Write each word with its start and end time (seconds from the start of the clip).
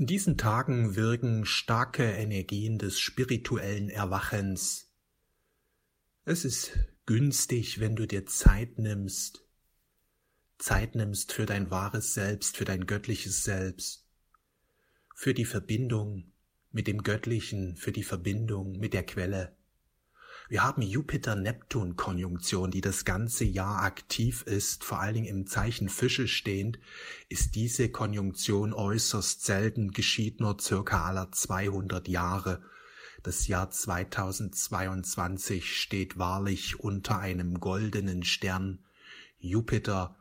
In 0.00 0.06
diesen 0.06 0.38
Tagen 0.38 0.96
wirken 0.96 1.44
starke 1.44 2.04
Energien 2.04 2.78
des 2.78 2.98
spirituellen 2.98 3.90
Erwachens. 3.90 4.90
Es 6.24 6.46
ist 6.46 6.72
günstig, 7.04 7.80
wenn 7.80 7.96
du 7.96 8.06
dir 8.06 8.24
Zeit 8.24 8.78
nimmst, 8.78 9.44
Zeit 10.56 10.94
nimmst 10.94 11.34
für 11.34 11.44
dein 11.44 11.70
wahres 11.70 12.14
Selbst, 12.14 12.56
für 12.56 12.64
dein 12.64 12.86
göttliches 12.86 13.44
Selbst, 13.44 14.06
für 15.14 15.34
die 15.34 15.44
Verbindung 15.44 16.32
mit 16.70 16.86
dem 16.86 17.02
Göttlichen, 17.02 17.76
für 17.76 17.92
die 17.92 18.02
Verbindung 18.02 18.78
mit 18.78 18.94
der 18.94 19.04
Quelle. 19.04 19.54
Wir 20.50 20.62
haben 20.64 20.82
Jupiter-Neptun-Konjunktion, 20.82 22.70
die 22.72 22.80
das 22.80 23.04
ganze 23.04 23.44
Jahr 23.44 23.84
aktiv 23.84 24.42
ist, 24.42 24.82
vor 24.82 24.98
allen 24.98 25.14
Dingen 25.14 25.28
im 25.28 25.46
Zeichen 25.46 25.88
Fische 25.88 26.26
stehend, 26.26 26.80
ist 27.28 27.54
diese 27.54 27.88
Konjunktion 27.88 28.72
äußerst 28.72 29.44
selten, 29.44 29.92
geschieht 29.92 30.40
nur 30.40 30.58
circa 30.58 31.04
aller 31.04 31.30
200 31.30 32.08
Jahre. 32.08 32.64
Das 33.22 33.46
Jahr 33.46 33.70
2022 33.70 35.80
steht 35.80 36.18
wahrlich 36.18 36.80
unter 36.80 37.20
einem 37.20 37.60
goldenen 37.60 38.24
Stern. 38.24 38.80
Jupiter, 39.38 40.16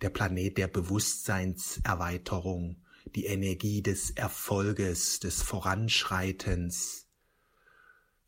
der 0.00 0.10
Planet 0.10 0.58
der 0.58 0.68
Bewusstseinserweiterung, 0.68 2.76
die 3.16 3.26
Energie 3.26 3.82
des 3.82 4.10
Erfolges, 4.10 5.18
des 5.18 5.42
Voranschreitens, 5.42 7.08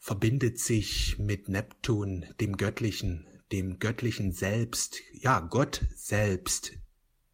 verbindet 0.04 0.58
sich 0.58 1.18
mit 1.18 1.48
Neptun, 1.48 2.26
dem 2.38 2.58
Göttlichen, 2.58 3.26
dem 3.52 3.78
göttlichen 3.78 4.32
Selbst, 4.32 5.00
ja, 5.14 5.40
Gott 5.40 5.80
selbst, 5.94 6.72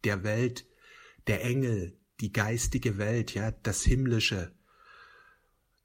der 0.05 0.23
Welt, 0.23 0.65
der 1.27 1.43
Engel, 1.43 1.99
die 2.21 2.31
geistige 2.31 2.97
Welt, 2.97 3.33
ja, 3.33 3.51
das 3.51 3.83
Himmlische. 3.83 4.53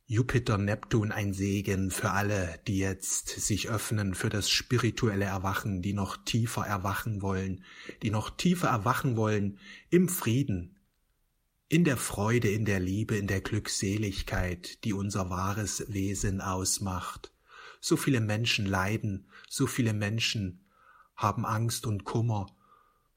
Jupiter, 0.04 0.59
Neptun 0.59 1.10
ein 1.10 1.32
Segen 1.32 1.90
für 1.90 2.12
alle, 2.12 2.60
die 2.68 2.78
jetzt 2.78 3.30
sich 3.30 3.68
öffnen 3.68 4.15
für 4.15 4.28
das 4.28 4.48
spirituelle 4.48 5.24
Erwachen, 5.24 5.82
die 5.82 5.93
noch 5.93 6.16
tiefer 6.24 6.65
erwachen 6.65 7.21
wollen, 7.21 7.65
die 8.02 8.10
noch 8.10 8.30
tiefer 8.30 8.68
erwachen 8.68 9.16
wollen 9.16 9.59
im 9.90 10.09
Frieden, 10.09 10.76
in 11.68 11.84
der 11.84 11.96
Freude, 11.96 12.48
in 12.48 12.64
der 12.64 12.80
Liebe, 12.80 13.16
in 13.16 13.26
der 13.26 13.40
Glückseligkeit, 13.40 14.84
die 14.84 14.92
unser 14.92 15.30
wahres 15.30 15.84
Wesen 15.92 16.40
ausmacht. 16.40 17.32
So 17.80 17.96
viele 17.96 18.20
Menschen 18.20 18.66
leiden, 18.66 19.28
so 19.48 19.66
viele 19.66 19.92
Menschen 19.92 20.64
haben 21.16 21.44
Angst 21.44 21.87
und 21.87 22.04
Kummer, 22.04 22.46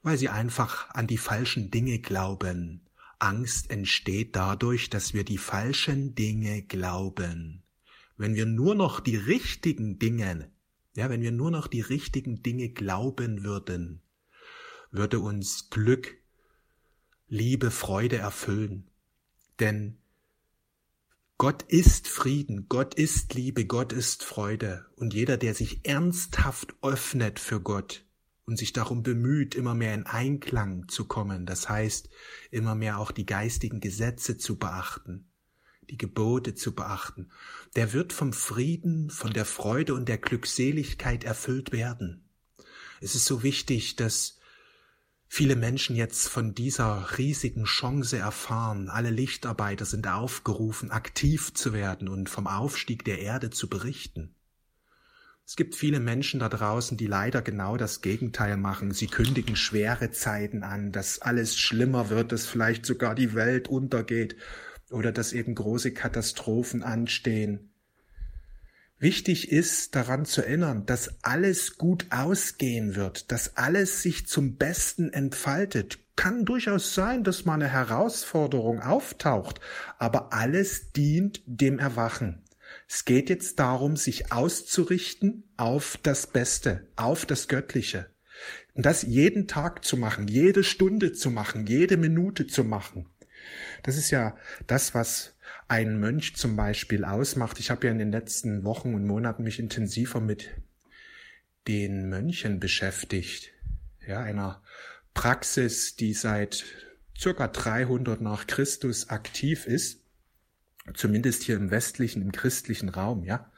weil 0.02 0.18
sie 0.18 0.28
einfach 0.28 0.90
an 0.90 1.06
die 1.06 1.18
falschen 1.18 1.70
Dinge 1.70 2.00
glauben. 2.00 2.86
Angst 3.18 3.70
entsteht 3.70 4.34
dadurch, 4.34 4.90
dass 4.90 5.12
wir 5.12 5.24
die 5.24 5.38
falschen 5.38 6.14
Dinge 6.14 6.62
glauben. 6.62 7.62
Wenn 8.16 8.34
wir 8.34 8.46
nur 8.46 8.74
noch 8.74 9.00
die 9.00 9.16
richtigen 9.16 9.98
Dinge, 9.98 10.50
ja, 10.96 11.08
wenn 11.08 11.22
wir 11.22 11.32
nur 11.32 11.50
noch 11.50 11.66
die 11.66 11.82
richtigen 11.82 12.42
Dinge 12.42 12.70
glauben 12.70 13.44
würden, 13.44 14.02
würde 14.90 15.20
uns 15.20 15.70
Glück, 15.70 16.19
Liebe, 17.32 17.70
Freude 17.70 18.18
erfüllen. 18.18 18.90
Denn 19.60 19.98
Gott 21.38 21.62
ist 21.62 22.08
Frieden, 22.08 22.66
Gott 22.68 22.94
ist 22.94 23.34
Liebe, 23.34 23.66
Gott 23.66 23.92
ist 23.92 24.24
Freude. 24.24 24.84
Und 24.96 25.14
jeder, 25.14 25.36
der 25.36 25.54
sich 25.54 25.86
ernsthaft 25.86 26.74
öffnet 26.82 27.38
für 27.38 27.60
Gott 27.60 28.04
und 28.46 28.58
sich 28.58 28.72
darum 28.72 29.04
bemüht, 29.04 29.54
immer 29.54 29.74
mehr 29.76 29.94
in 29.94 30.06
Einklang 30.06 30.88
zu 30.88 31.04
kommen, 31.04 31.46
das 31.46 31.68
heißt, 31.68 32.10
immer 32.50 32.74
mehr 32.74 32.98
auch 32.98 33.12
die 33.12 33.26
geistigen 33.26 33.78
Gesetze 33.78 34.36
zu 34.36 34.58
beachten, 34.58 35.30
die 35.88 35.98
Gebote 35.98 36.56
zu 36.56 36.74
beachten, 36.74 37.30
der 37.76 37.92
wird 37.92 38.12
vom 38.12 38.32
Frieden, 38.32 39.08
von 39.08 39.32
der 39.32 39.44
Freude 39.44 39.94
und 39.94 40.08
der 40.08 40.18
Glückseligkeit 40.18 41.22
erfüllt 41.22 41.70
werden. 41.70 42.24
Es 43.00 43.14
ist 43.14 43.26
so 43.26 43.44
wichtig, 43.44 43.94
dass 43.94 44.39
viele 45.32 45.54
Menschen 45.54 45.94
jetzt 45.94 46.28
von 46.28 46.54
dieser 46.56 47.16
riesigen 47.16 47.62
Chance 47.62 48.18
erfahren. 48.18 48.88
Alle 48.90 49.10
Lichtarbeiter 49.10 49.84
sind 49.84 50.08
aufgerufen, 50.08 50.90
aktiv 50.90 51.54
zu 51.54 51.72
werden 51.72 52.08
und 52.08 52.28
vom 52.28 52.48
Aufstieg 52.48 53.04
der 53.04 53.20
Erde 53.20 53.50
zu 53.50 53.68
berichten. 53.68 54.34
Es 55.46 55.54
gibt 55.54 55.76
viele 55.76 56.00
Menschen 56.00 56.40
da 56.40 56.48
draußen, 56.48 56.96
die 56.96 57.06
leider 57.06 57.42
genau 57.42 57.76
das 57.76 58.00
Gegenteil 58.02 58.56
machen. 58.56 58.90
Sie 58.90 59.06
kündigen 59.06 59.54
schwere 59.54 60.10
Zeiten 60.10 60.64
an, 60.64 60.90
dass 60.90 61.20
alles 61.20 61.56
schlimmer 61.56 62.10
wird, 62.10 62.32
dass 62.32 62.46
vielleicht 62.46 62.84
sogar 62.84 63.14
die 63.14 63.32
Welt 63.32 63.68
untergeht 63.68 64.34
oder 64.90 65.12
dass 65.12 65.32
eben 65.32 65.54
große 65.54 65.94
Katastrophen 65.94 66.82
anstehen. 66.82 67.69
Wichtig 69.02 69.50
ist 69.50 69.94
daran 69.96 70.26
zu 70.26 70.42
erinnern, 70.42 70.84
dass 70.84 71.14
alles 71.22 71.78
gut 71.78 72.04
ausgehen 72.10 72.96
wird, 72.96 73.32
dass 73.32 73.56
alles 73.56 74.02
sich 74.02 74.26
zum 74.26 74.56
Besten 74.56 75.10
entfaltet. 75.10 75.98
Kann 76.16 76.44
durchaus 76.44 76.94
sein, 76.94 77.24
dass 77.24 77.46
mal 77.46 77.54
eine 77.54 77.68
Herausforderung 77.68 78.80
auftaucht, 78.80 79.58
aber 79.98 80.34
alles 80.34 80.92
dient 80.92 81.40
dem 81.46 81.78
Erwachen. 81.78 82.42
Es 82.86 83.06
geht 83.06 83.30
jetzt 83.30 83.58
darum, 83.58 83.96
sich 83.96 84.32
auszurichten 84.32 85.44
auf 85.56 85.98
das 86.02 86.26
Beste, 86.26 86.86
auf 86.96 87.24
das 87.24 87.48
Göttliche. 87.48 88.10
Und 88.74 88.84
das 88.84 89.00
jeden 89.00 89.48
Tag 89.48 89.82
zu 89.82 89.96
machen, 89.96 90.28
jede 90.28 90.62
Stunde 90.62 91.14
zu 91.14 91.30
machen, 91.30 91.66
jede 91.66 91.96
Minute 91.96 92.46
zu 92.46 92.64
machen. 92.64 93.06
Das 93.82 93.96
ist 93.96 94.10
ja 94.10 94.36
das, 94.66 94.94
was 94.94 95.34
ein 95.68 95.98
Mönch 96.00 96.36
zum 96.36 96.56
Beispiel 96.56 97.04
ausmacht. 97.04 97.60
Ich 97.60 97.70
habe 97.70 97.86
ja 97.86 97.92
in 97.92 97.98
den 97.98 98.12
letzten 98.12 98.64
Wochen 98.64 98.94
und 98.94 99.06
Monaten 99.06 99.44
mich 99.44 99.58
intensiver 99.58 100.20
mit 100.20 100.50
den 101.68 102.08
Mönchen 102.08 102.60
beschäftigt. 102.60 103.52
Ja, 104.06 104.20
einer 104.20 104.62
Praxis, 105.14 105.96
die 105.96 106.14
seit 106.14 106.64
circa 107.18 107.48
300 107.48 108.20
nach 108.20 108.46
Christus 108.46 109.10
aktiv 109.10 109.66
ist. 109.66 110.04
Zumindest 110.94 111.42
hier 111.42 111.56
im 111.56 111.70
westlichen, 111.70 112.22
im 112.22 112.32
christlichen 112.32 112.88
Raum, 112.88 113.24
ja. 113.24 113.52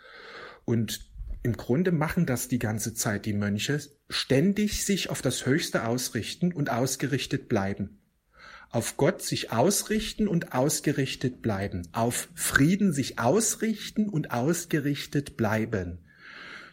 Und 0.64 1.10
im 1.42 1.56
Grunde 1.56 1.92
machen 1.92 2.26
das 2.26 2.48
die 2.48 2.58
ganze 2.58 2.94
Zeit 2.94 3.26
die 3.26 3.32
Mönche, 3.32 3.80
ständig 4.08 4.84
sich 4.84 5.10
auf 5.10 5.22
das 5.22 5.46
Höchste 5.46 5.86
ausrichten 5.86 6.52
und 6.52 6.70
ausgerichtet 6.70 7.48
bleiben 7.48 8.01
auf 8.72 8.96
Gott 8.96 9.22
sich 9.22 9.52
ausrichten 9.52 10.26
und 10.26 10.54
ausgerichtet 10.54 11.42
bleiben, 11.42 11.86
auf 11.92 12.30
Frieden 12.34 12.92
sich 12.92 13.18
ausrichten 13.18 14.08
und 14.08 14.30
ausgerichtet 14.32 15.36
bleiben. 15.36 15.98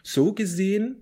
So 0.02 0.32
gesehen 0.32 0.96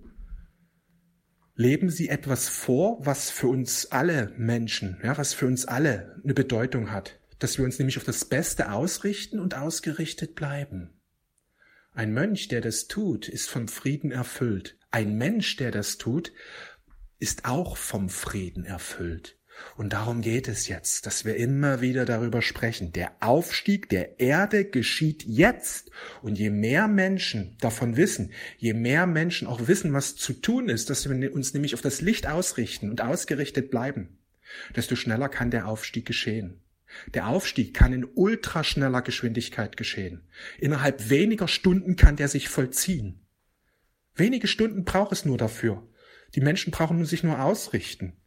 leben 1.55 1.89
sie 1.89 2.09
etwas 2.09 2.49
vor, 2.49 3.05
was 3.05 3.29
für 3.29 3.47
uns 3.47 3.87
alle 3.91 4.33
Menschen, 4.37 4.99
ja, 5.01 5.17
was 5.17 5.33
für 5.33 5.47
uns 5.47 5.65
alle 5.65 6.19
eine 6.21 6.33
Bedeutung 6.33 6.91
hat, 6.91 7.17
dass 7.39 7.57
wir 7.57 7.63
uns 7.63 7.79
nämlich 7.79 7.97
auf 7.97 8.03
das 8.03 8.25
Beste 8.25 8.71
ausrichten 8.71 9.39
und 9.39 9.55
ausgerichtet 9.55 10.35
bleiben. 10.35 10.99
Ein 11.93 12.13
Mönch, 12.13 12.49
der 12.49 12.59
das 12.59 12.87
tut, 12.87 13.29
ist 13.29 13.49
vom 13.49 13.69
Frieden 13.69 14.11
erfüllt. 14.11 14.77
Ein 14.91 15.17
Mensch, 15.17 15.55
der 15.55 15.71
das 15.71 15.97
tut, 15.97 16.33
ist 17.19 17.45
auch 17.45 17.77
vom 17.77 18.09
Frieden 18.09 18.65
erfüllt. 18.65 19.38
Und 19.75 19.93
darum 19.93 20.21
geht 20.21 20.47
es 20.47 20.67
jetzt, 20.67 21.05
dass 21.05 21.25
wir 21.25 21.35
immer 21.35 21.81
wieder 21.81 22.05
darüber 22.05 22.41
sprechen. 22.41 22.91
Der 22.91 23.11
Aufstieg 23.21 23.89
der 23.89 24.19
Erde 24.19 24.65
geschieht 24.65 25.23
jetzt. 25.23 25.91
Und 26.21 26.37
je 26.37 26.49
mehr 26.49 26.87
Menschen 26.87 27.57
davon 27.61 27.95
wissen, 27.95 28.31
je 28.57 28.73
mehr 28.73 29.07
Menschen 29.07 29.47
auch 29.47 29.67
wissen, 29.67 29.93
was 29.93 30.15
zu 30.15 30.33
tun 30.33 30.69
ist, 30.69 30.89
dass 30.89 31.09
wir 31.09 31.33
uns 31.33 31.53
nämlich 31.53 31.73
auf 31.73 31.81
das 31.81 32.01
Licht 32.01 32.27
ausrichten 32.27 32.89
und 32.89 33.01
ausgerichtet 33.01 33.71
bleiben, 33.71 34.19
desto 34.75 34.95
schneller 34.95 35.29
kann 35.29 35.51
der 35.51 35.67
Aufstieg 35.67 36.05
geschehen. 36.05 36.61
Der 37.13 37.27
Aufstieg 37.27 37.73
kann 37.73 37.93
in 37.93 38.05
ultraschneller 38.05 39.01
Geschwindigkeit 39.01 39.77
geschehen. 39.77 40.27
Innerhalb 40.57 41.09
weniger 41.09 41.47
Stunden 41.47 41.95
kann 41.95 42.15
der 42.15 42.27
sich 42.27 42.49
vollziehen. 42.49 43.25
Wenige 44.15 44.47
Stunden 44.47 44.83
braucht 44.85 45.11
es 45.11 45.23
nur 45.23 45.37
dafür. 45.37 45.87
Die 46.35 46.41
Menschen 46.41 46.71
brauchen 46.71 47.05
sich 47.05 47.23
nur 47.23 47.41
ausrichten. 47.41 48.18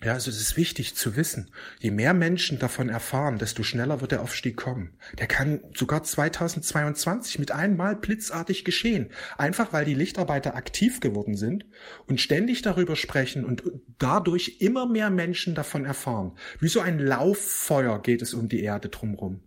Ja, 0.00 0.12
also 0.12 0.30
es 0.30 0.40
ist 0.40 0.56
wichtig 0.56 0.94
zu 0.94 1.16
wissen, 1.16 1.50
je 1.80 1.90
mehr 1.90 2.14
Menschen 2.14 2.60
davon 2.60 2.88
erfahren, 2.88 3.38
desto 3.38 3.64
schneller 3.64 4.00
wird 4.00 4.12
der 4.12 4.22
Aufstieg 4.22 4.56
kommen. 4.56 4.96
Der 5.18 5.26
kann 5.26 5.60
sogar 5.74 6.04
2022 6.04 7.40
mit 7.40 7.50
einmal 7.50 7.96
blitzartig 7.96 8.64
geschehen. 8.64 9.10
Einfach 9.38 9.72
weil 9.72 9.84
die 9.84 9.94
Lichtarbeiter 9.94 10.54
aktiv 10.54 11.00
geworden 11.00 11.36
sind 11.36 11.66
und 12.06 12.20
ständig 12.20 12.62
darüber 12.62 12.94
sprechen 12.94 13.44
und 13.44 13.64
dadurch 13.98 14.58
immer 14.60 14.86
mehr 14.86 15.10
Menschen 15.10 15.56
davon 15.56 15.84
erfahren. 15.84 16.38
Wie 16.60 16.68
so 16.68 16.78
ein 16.78 17.00
Lauffeuer 17.00 18.00
geht 18.00 18.22
es 18.22 18.34
um 18.34 18.48
die 18.48 18.62
Erde 18.62 18.90
drumherum. 18.90 19.42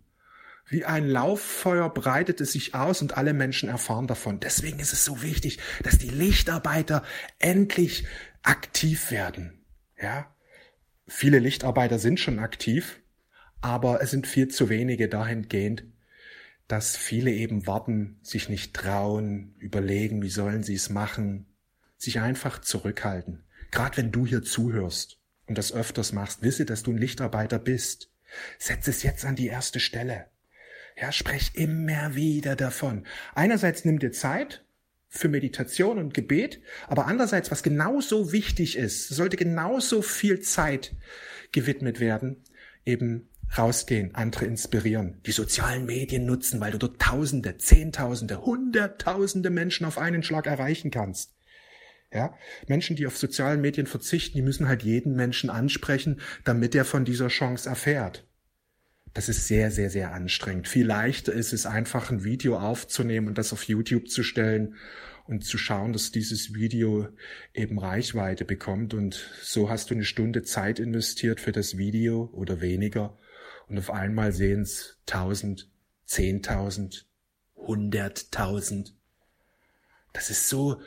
Wie 0.66 0.84
ein 0.84 1.08
Lauffeuer 1.08 1.88
breitet 1.88 2.42
es 2.42 2.52
sich 2.52 2.74
aus 2.74 3.00
und 3.00 3.16
alle 3.16 3.32
Menschen 3.32 3.70
erfahren 3.70 4.06
davon. 4.06 4.38
Deswegen 4.38 4.80
ist 4.80 4.92
es 4.92 5.06
so 5.06 5.22
wichtig, 5.22 5.60
dass 5.82 5.96
die 5.96 6.10
Lichtarbeiter 6.10 7.02
endlich 7.38 8.06
aktiv 8.42 9.10
werden. 9.10 9.64
Ja, 10.00 10.31
Viele 11.06 11.38
Lichtarbeiter 11.38 11.98
sind 11.98 12.20
schon 12.20 12.38
aktiv, 12.38 13.00
Aber 13.62 14.02
es 14.02 14.10
sind 14.10 14.26
viel 14.26 14.48
zu 14.48 14.68
wenige 14.68 15.08
dahingehend, 15.08 15.84
dass 16.66 16.96
viele 16.96 17.30
eben 17.30 17.66
warten, 17.66 18.18
sich 18.22 18.48
nicht 18.48 18.74
trauen, 18.74 19.54
überlegen, 19.58 20.20
wie 20.20 20.30
sollen 20.30 20.64
sie 20.64 20.74
es 20.74 20.90
machen, 20.90 21.46
sich 21.96 22.20
einfach 22.20 22.60
zurückhalten. 22.60 23.44
Gerade 23.70 23.98
wenn 23.98 24.10
du 24.10 24.26
hier 24.26 24.42
zuhörst 24.42 25.18
und 25.46 25.56
das 25.56 25.72
öfters 25.72 26.12
machst, 26.12 26.42
wisse, 26.42 26.64
dass 26.64 26.82
du 26.82 26.90
ein 26.90 26.98
Lichtarbeiter 26.98 27.58
bist. 27.58 28.10
Setz 28.58 28.88
es 28.88 29.02
jetzt 29.02 29.24
an 29.24 29.36
die 29.36 29.46
erste 29.46 29.78
Stelle. 29.78 30.26
Ja, 31.00 31.12
sprech 31.12 31.52
immer 31.54 32.14
wieder 32.14 32.56
davon. 32.56 33.06
Einerseits 33.34 33.84
nimm 33.84 33.98
dir 33.98 34.12
Zeit 34.12 34.64
für 35.14 35.28
Meditation 35.28 35.98
und 35.98 36.14
Gebet, 36.14 36.62
aber 36.88 37.06
andererseits, 37.06 37.50
was 37.50 37.62
genauso 37.62 38.32
wichtig 38.32 38.78
ist, 38.78 39.08
sollte 39.08 39.36
genauso 39.36 40.00
viel 40.00 40.40
Zeit 40.40 40.94
gewidmet 41.52 42.00
werden, 42.00 42.42
eben 42.86 43.28
rausgehen, 43.56 44.14
andere 44.14 44.46
inspirieren, 44.46 45.20
die 45.26 45.32
sozialen 45.32 45.84
Medien 45.84 46.24
nutzen, 46.24 46.60
weil 46.60 46.72
du 46.72 46.78
dort 46.78 46.98
Tausende, 46.98 47.58
Zehntausende, 47.58 48.40
Hunderttausende 48.40 49.50
Menschen 49.50 49.84
auf 49.84 49.98
einen 49.98 50.22
Schlag 50.22 50.46
erreichen 50.46 50.90
kannst. 50.90 51.34
Ja, 52.10 52.34
Menschen, 52.66 52.96
die 52.96 53.06
auf 53.06 53.18
sozialen 53.18 53.60
Medien 53.60 53.86
verzichten, 53.86 54.38
die 54.38 54.42
müssen 54.42 54.66
halt 54.66 54.82
jeden 54.82 55.14
Menschen 55.14 55.50
ansprechen, 55.50 56.22
damit 56.44 56.74
er 56.74 56.86
von 56.86 57.04
dieser 57.04 57.28
Chance 57.28 57.68
erfährt. 57.68 58.24
Das 59.14 59.28
ist 59.28 59.46
sehr, 59.46 59.70
sehr, 59.70 59.90
sehr 59.90 60.12
anstrengend. 60.12 60.68
Viel 60.68 60.86
leichter 60.86 61.32
ist 61.32 61.52
es 61.52 61.66
einfach, 61.66 62.10
ein 62.10 62.24
Video 62.24 62.58
aufzunehmen 62.58 63.28
und 63.28 63.38
das 63.38 63.52
auf 63.52 63.64
YouTube 63.64 64.08
zu 64.08 64.22
stellen 64.22 64.76
und 65.26 65.44
zu 65.44 65.58
schauen, 65.58 65.92
dass 65.92 66.12
dieses 66.12 66.54
Video 66.54 67.08
eben 67.52 67.78
Reichweite 67.78 68.44
bekommt. 68.44 68.94
Und 68.94 69.30
so 69.42 69.68
hast 69.68 69.90
du 69.90 69.94
eine 69.94 70.04
Stunde 70.04 70.42
Zeit 70.42 70.78
investiert 70.78 71.40
für 71.40 71.52
das 71.52 71.76
Video 71.76 72.30
oder 72.32 72.60
weniger. 72.60 73.18
Und 73.68 73.78
auf 73.78 73.90
einmal 73.90 74.32
sehen 74.32 74.62
es 74.62 74.98
tausend, 75.04 75.70
zehntausend, 76.04 77.06
hunderttausend. 77.54 78.94
Das 80.12 80.30
ist 80.30 80.48
so, 80.48 80.80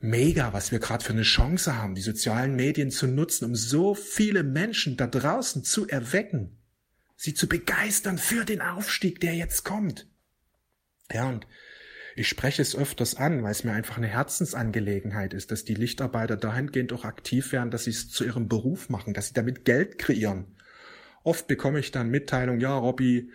mega, 0.00 0.52
was 0.52 0.72
wir 0.72 0.78
gerade 0.78 1.04
für 1.04 1.12
eine 1.12 1.22
Chance 1.22 1.76
haben, 1.76 1.94
die 1.94 2.02
sozialen 2.02 2.56
Medien 2.56 2.90
zu 2.90 3.06
nutzen, 3.06 3.46
um 3.46 3.54
so 3.54 3.94
viele 3.94 4.42
Menschen 4.42 4.96
da 4.96 5.06
draußen 5.06 5.64
zu 5.64 5.88
erwecken, 5.88 6.56
sie 7.18 7.34
zu 7.34 7.48
begeistern 7.48 8.16
für 8.16 8.44
den 8.44 8.62
Aufstieg, 8.62 9.20
der 9.20 9.34
jetzt 9.34 9.64
kommt. 9.64 10.06
Ja, 11.12 11.28
und 11.28 11.46
ich 12.14 12.28
spreche 12.28 12.62
es 12.62 12.76
öfters 12.76 13.16
an, 13.16 13.42
weil 13.42 13.50
es 13.50 13.64
mir 13.64 13.72
einfach 13.72 13.98
eine 13.98 14.06
Herzensangelegenheit 14.06 15.34
ist, 15.34 15.50
dass 15.50 15.64
die 15.64 15.74
Lichtarbeiter 15.74 16.36
dahingehend 16.36 16.92
auch 16.92 17.04
aktiv 17.04 17.52
werden, 17.52 17.70
dass 17.70 17.84
sie 17.84 17.90
es 17.90 18.08
zu 18.08 18.24
ihrem 18.24 18.48
Beruf 18.48 18.88
machen, 18.88 19.14
dass 19.14 19.28
sie 19.28 19.34
damit 19.34 19.64
Geld 19.64 19.98
kreieren. 19.98 20.46
Oft 21.24 21.48
bekomme 21.48 21.80
ich 21.80 21.90
dann 21.90 22.08
Mitteilungen, 22.08 22.60
ja, 22.60 22.76
Robby, 22.76 23.30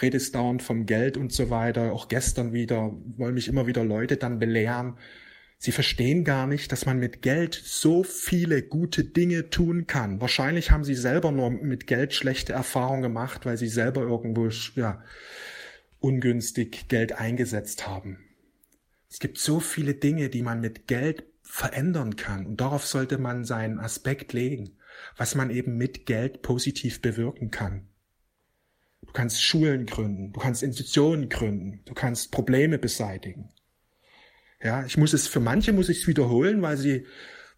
redest 0.00 0.34
dauernd 0.34 0.62
vom 0.62 0.86
Geld 0.86 1.16
und 1.16 1.32
so 1.32 1.50
weiter. 1.50 1.92
Auch 1.92 2.08
gestern 2.08 2.52
wieder 2.54 2.92
wollen 3.16 3.34
mich 3.34 3.48
immer 3.48 3.66
wieder 3.66 3.84
Leute 3.84 4.16
dann 4.16 4.38
belehren, 4.38 4.98
Sie 5.58 5.72
verstehen 5.72 6.24
gar 6.24 6.46
nicht, 6.46 6.70
dass 6.70 6.86
man 6.86 6.98
mit 6.98 7.22
Geld 7.22 7.54
so 7.54 8.02
viele 8.02 8.62
gute 8.62 9.04
Dinge 9.04 9.48
tun 9.48 9.86
kann. 9.86 10.20
Wahrscheinlich 10.20 10.70
haben 10.70 10.84
sie 10.84 10.94
selber 10.94 11.32
nur 11.32 11.50
mit 11.50 11.86
Geld 11.86 12.12
schlechte 12.12 12.52
Erfahrungen 12.52 13.02
gemacht, 13.02 13.46
weil 13.46 13.56
sie 13.56 13.68
selber 13.68 14.02
irgendwo 14.02 14.48
ja, 14.78 15.02
ungünstig 15.98 16.88
Geld 16.88 17.12
eingesetzt 17.12 17.86
haben. 17.86 18.18
Es 19.08 19.18
gibt 19.18 19.38
so 19.38 19.60
viele 19.60 19.94
Dinge, 19.94 20.28
die 20.28 20.42
man 20.42 20.60
mit 20.60 20.86
Geld 20.86 21.24
verändern 21.42 22.16
kann. 22.16 22.44
Und 22.44 22.60
darauf 22.60 22.86
sollte 22.86 23.18
man 23.18 23.44
seinen 23.44 23.78
Aspekt 23.78 24.32
legen, 24.32 24.76
was 25.16 25.34
man 25.34 25.50
eben 25.50 25.76
mit 25.76 26.04
Geld 26.04 26.42
positiv 26.42 27.00
bewirken 27.00 27.50
kann. 27.50 27.88
Du 29.06 29.12
kannst 29.12 29.42
Schulen 29.42 29.86
gründen, 29.86 30.32
du 30.32 30.40
kannst 30.40 30.62
Institutionen 30.62 31.28
gründen, 31.28 31.80
du 31.86 31.94
kannst 31.94 32.32
Probleme 32.32 32.78
beseitigen. 32.78 33.52
Ja, 34.62 34.84
ich 34.84 34.96
muss 34.96 35.12
es, 35.12 35.26
für 35.26 35.40
manche 35.40 35.72
muss 35.72 35.88
ich 35.88 36.02
es 36.02 36.06
wiederholen, 36.06 36.62
weil 36.62 36.76
sie 36.76 37.06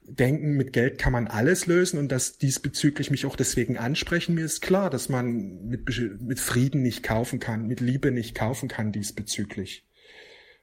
denken, 0.02 0.56
mit 0.56 0.72
Geld 0.72 0.98
kann 0.98 1.12
man 1.12 1.26
alles 1.26 1.66
lösen 1.66 1.98
und 1.98 2.10
dass 2.10 2.38
diesbezüglich 2.38 3.10
mich 3.10 3.26
auch 3.26 3.36
deswegen 3.36 3.76
ansprechen. 3.76 4.34
Mir 4.34 4.44
ist 4.44 4.62
klar, 4.62 4.90
dass 4.90 5.08
man 5.08 5.66
mit, 5.66 5.82
mit 6.20 6.40
Frieden 6.40 6.82
nicht 6.82 7.02
kaufen 7.02 7.40
kann, 7.40 7.66
mit 7.66 7.80
Liebe 7.80 8.10
nicht 8.10 8.34
kaufen 8.34 8.68
kann 8.68 8.90
diesbezüglich. 8.90 9.86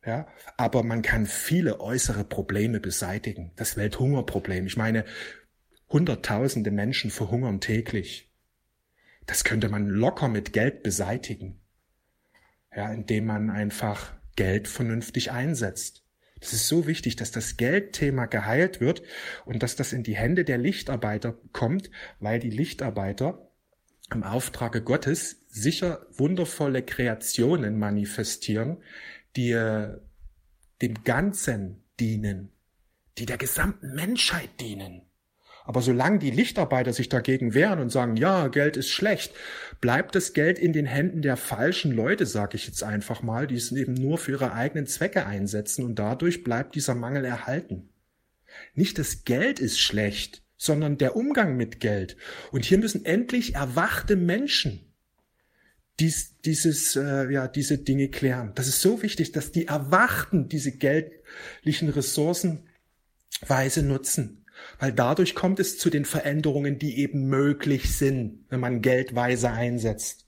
Ja, 0.06 0.28
aber 0.58 0.84
man 0.84 1.02
kann 1.02 1.26
viele 1.26 1.80
äußere 1.80 2.24
Probleme 2.24 2.80
beseitigen. 2.80 3.52
Das 3.56 3.76
Welthungerproblem. 3.76 4.68
Ich 4.68 4.78
meine, 4.78 5.04
Hunderttausende 5.90 6.72
Menschen 6.72 7.12
verhungern 7.12 7.62
täglich. 7.62 8.32
Das 9.28 9.44
könnte 9.44 9.70
man 9.70 9.88
locker 9.88 10.28
mit 10.28 10.52
Geld 10.52 10.84
beseitigen. 10.84 11.60
Ja, 12.76 12.92
indem 12.92 13.26
man 13.26 13.50
einfach 13.50 14.14
Geld 14.36 14.68
vernünftig 14.68 15.32
einsetzt. 15.32 16.04
Es 16.40 16.54
ist 16.54 16.68
so 16.68 16.86
wichtig, 16.86 17.16
dass 17.16 17.32
das 17.32 17.58
Geldthema 17.58 18.26
geheilt 18.26 18.82
wird 18.82 19.02
und 19.46 19.64
dass 19.64 19.76
das 19.76 19.94
in 19.94 20.04
die 20.04 20.16
Hände 20.16 20.44
der 20.44 20.58
Lichtarbeiter 20.58 21.38
kommt, 21.54 21.90
weil 22.20 22.40
die 22.40 22.50
Lichtarbeiter 22.50 23.50
im 24.12 24.24
Auftrage 24.24 24.84
Gottes 24.84 25.46
sicher 25.48 26.06
wundervolle 26.12 26.84
Kreationen 26.84 27.80
manifestieren, 27.80 28.78
die 29.36 29.52
äh, 29.52 29.98
dem 30.82 31.04
Ganzen 31.04 31.84
dienen, 32.00 32.52
die 33.18 33.26
der 33.26 33.38
gesamten 33.38 33.96
Menschheit 33.96 34.50
dienen. 34.60 35.02
Aber 35.66 35.82
solange 35.82 36.20
die 36.20 36.32
Lichtarbeiter 36.32 36.94
sich 36.94 37.10
dagegen 37.10 37.54
wehren 37.54 37.80
und 37.80 37.90
sagen, 37.90 38.16
ja, 38.16 38.48
Geld 38.48 38.78
ist 38.78 38.90
schlecht, 38.90 39.34
bleibt 39.82 40.16
das 40.16 40.34
Geld 40.34 40.60
in 40.60 40.74
den 40.74 40.86
Händen 40.86 41.22
der 41.22 41.38
falschen 41.38 41.92
Leute, 41.92 42.26
sage 42.26 42.56
ich 42.56 42.68
jetzt 42.68 42.84
einfach 42.84 43.24
mal, 43.24 43.48
die 43.48 43.56
es 43.56 43.72
eben 43.72 43.96
nur 43.96 44.18
für 44.18 44.32
ihre 44.32 44.54
eigenen 44.54 44.86
Zwecke 44.86 45.26
einsetzen 45.26 45.84
und 45.84 45.98
dadurch 45.98 46.44
bleibt 46.44 46.76
dieser 46.76 46.96
Mangel 46.96 47.26
erhalten. 47.26 47.90
Nicht 48.76 49.00
das 49.00 49.26
Geld 49.26 49.60
ist 49.60 49.80
schlecht, 49.80 50.44
sondern 50.56 50.98
der 50.98 51.16
Umgang 51.16 51.58
mit 51.58 51.80
Geld. 51.80 52.16
Und 52.52 52.64
hier 52.64 52.78
müssen 52.78 53.04
endlich 53.04 53.56
erwachte 53.56 54.16
Menschen 54.16 54.82
dies, 56.00 56.36
dieses, 56.44 56.96
äh, 56.96 57.32
ja, 57.32 57.48
diese 57.48 57.78
Dinge 57.78 58.10
klären. 58.10 58.52
Das 58.56 58.68
ist 58.68 58.82
so 58.82 59.02
wichtig, 59.02 59.32
dass 59.32 59.52
die 59.52 59.68
Erwachten 59.68 60.50
diese 60.50 60.72
geldlichen 60.72 61.90
Ressourcen 61.90 62.68
weise 63.48 63.82
nutzen. 63.82 64.45
Weil 64.80 64.94
dadurch 64.94 65.36
kommt 65.36 65.60
es 65.60 65.78
zu 65.78 65.90
den 65.90 66.06
Veränderungen, 66.06 66.80
die 66.80 67.00
eben 67.00 67.28
möglich 67.28 67.96
sind, 67.98 68.46
wenn 68.50 68.60
man 68.60 68.82
Geld 68.82 69.16
weise 69.16 69.52
einsetzt. 69.52 70.26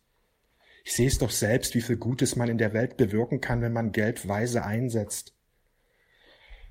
Ich 0.84 0.94
sehe 0.94 1.08
es 1.08 1.18
doch 1.18 1.32
selbst, 1.32 1.76
wie 1.76 1.82
viel 1.82 1.98
Gutes 1.98 2.36
man 2.36 2.50
in 2.50 2.58
der 2.58 2.74
Welt 2.74 2.96
bewirken 2.98 3.42
kann, 3.42 3.62
wenn 3.62 3.74
man 3.74 3.92
Geld 3.92 4.28
weise 4.28 4.64
einsetzt. 4.64 5.34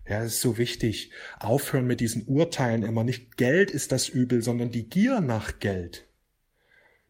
Ja, 0.09 0.23
es 0.23 0.35
ist 0.35 0.40
so 0.40 0.57
wichtig. 0.57 1.11
Aufhören 1.38 1.87
mit 1.87 2.00
diesen 2.00 2.26
Urteilen 2.26 2.83
immer. 2.83 3.04
Nicht 3.04 3.37
Geld 3.37 3.71
ist 3.71 3.92
das 3.92 4.09
Übel, 4.09 4.42
sondern 4.42 4.71
die 4.71 4.88
Gier 4.88 5.21
nach 5.21 5.59
Geld. 5.59 6.07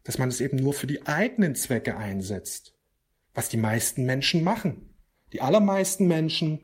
Dass 0.03 0.17
man 0.17 0.29
es 0.29 0.41
eben 0.41 0.57
nur 0.57 0.73
für 0.73 0.87
die 0.87 1.05
eigenen 1.05 1.55
Zwecke 1.55 1.95
einsetzt. 1.95 2.73
Was 3.33 3.49
die 3.49 3.57
meisten 3.57 4.05
Menschen 4.05 4.43
machen. 4.43 4.93
Die 5.31 5.41
allermeisten 5.41 6.07
Menschen 6.07 6.63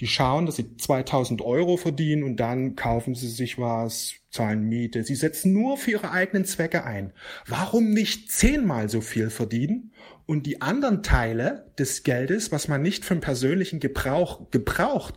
die 0.00 0.06
schauen, 0.06 0.46
dass 0.46 0.56
sie 0.56 0.76
2000 0.76 1.42
Euro 1.42 1.76
verdienen 1.76 2.22
und 2.22 2.36
dann 2.36 2.76
kaufen 2.76 3.14
sie 3.14 3.28
sich 3.28 3.58
was, 3.58 4.14
zahlen 4.30 4.68
Miete. 4.68 5.02
Sie 5.02 5.16
setzen 5.16 5.52
nur 5.52 5.76
für 5.76 5.92
ihre 5.92 6.12
eigenen 6.12 6.44
Zwecke 6.44 6.84
ein. 6.84 7.12
Warum 7.46 7.90
nicht 7.90 8.30
zehnmal 8.30 8.88
so 8.88 9.00
viel 9.00 9.30
verdienen 9.30 9.92
und 10.26 10.46
die 10.46 10.62
anderen 10.62 11.02
Teile 11.02 11.72
des 11.78 12.04
Geldes, 12.04 12.52
was 12.52 12.68
man 12.68 12.80
nicht 12.80 13.04
für 13.04 13.14
den 13.14 13.20
persönlichen 13.20 13.80
Gebrauch 13.80 14.50
gebraucht, 14.50 15.14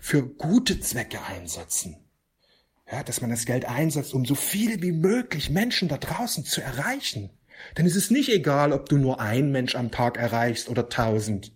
für 0.00 0.26
gute 0.26 0.80
Zwecke 0.80 1.18
einsetzen? 1.22 1.96
Ja, 2.90 3.02
dass 3.02 3.20
man 3.20 3.30
das 3.30 3.46
Geld 3.46 3.66
einsetzt, 3.66 4.14
um 4.14 4.24
so 4.24 4.34
viele 4.34 4.82
wie 4.82 4.92
möglich 4.92 5.48
Menschen 5.48 5.88
da 5.88 5.96
draußen 5.96 6.44
zu 6.44 6.60
erreichen. 6.60 7.30
Denn 7.78 7.86
es 7.86 7.96
ist 7.96 8.10
nicht 8.10 8.28
egal, 8.30 8.72
ob 8.72 8.88
du 8.88 8.98
nur 8.98 9.20
ein 9.20 9.52
Mensch 9.52 9.76
am 9.76 9.90
Tag 9.90 10.18
erreichst 10.18 10.68
oder 10.68 10.88
tausend. 10.88 11.52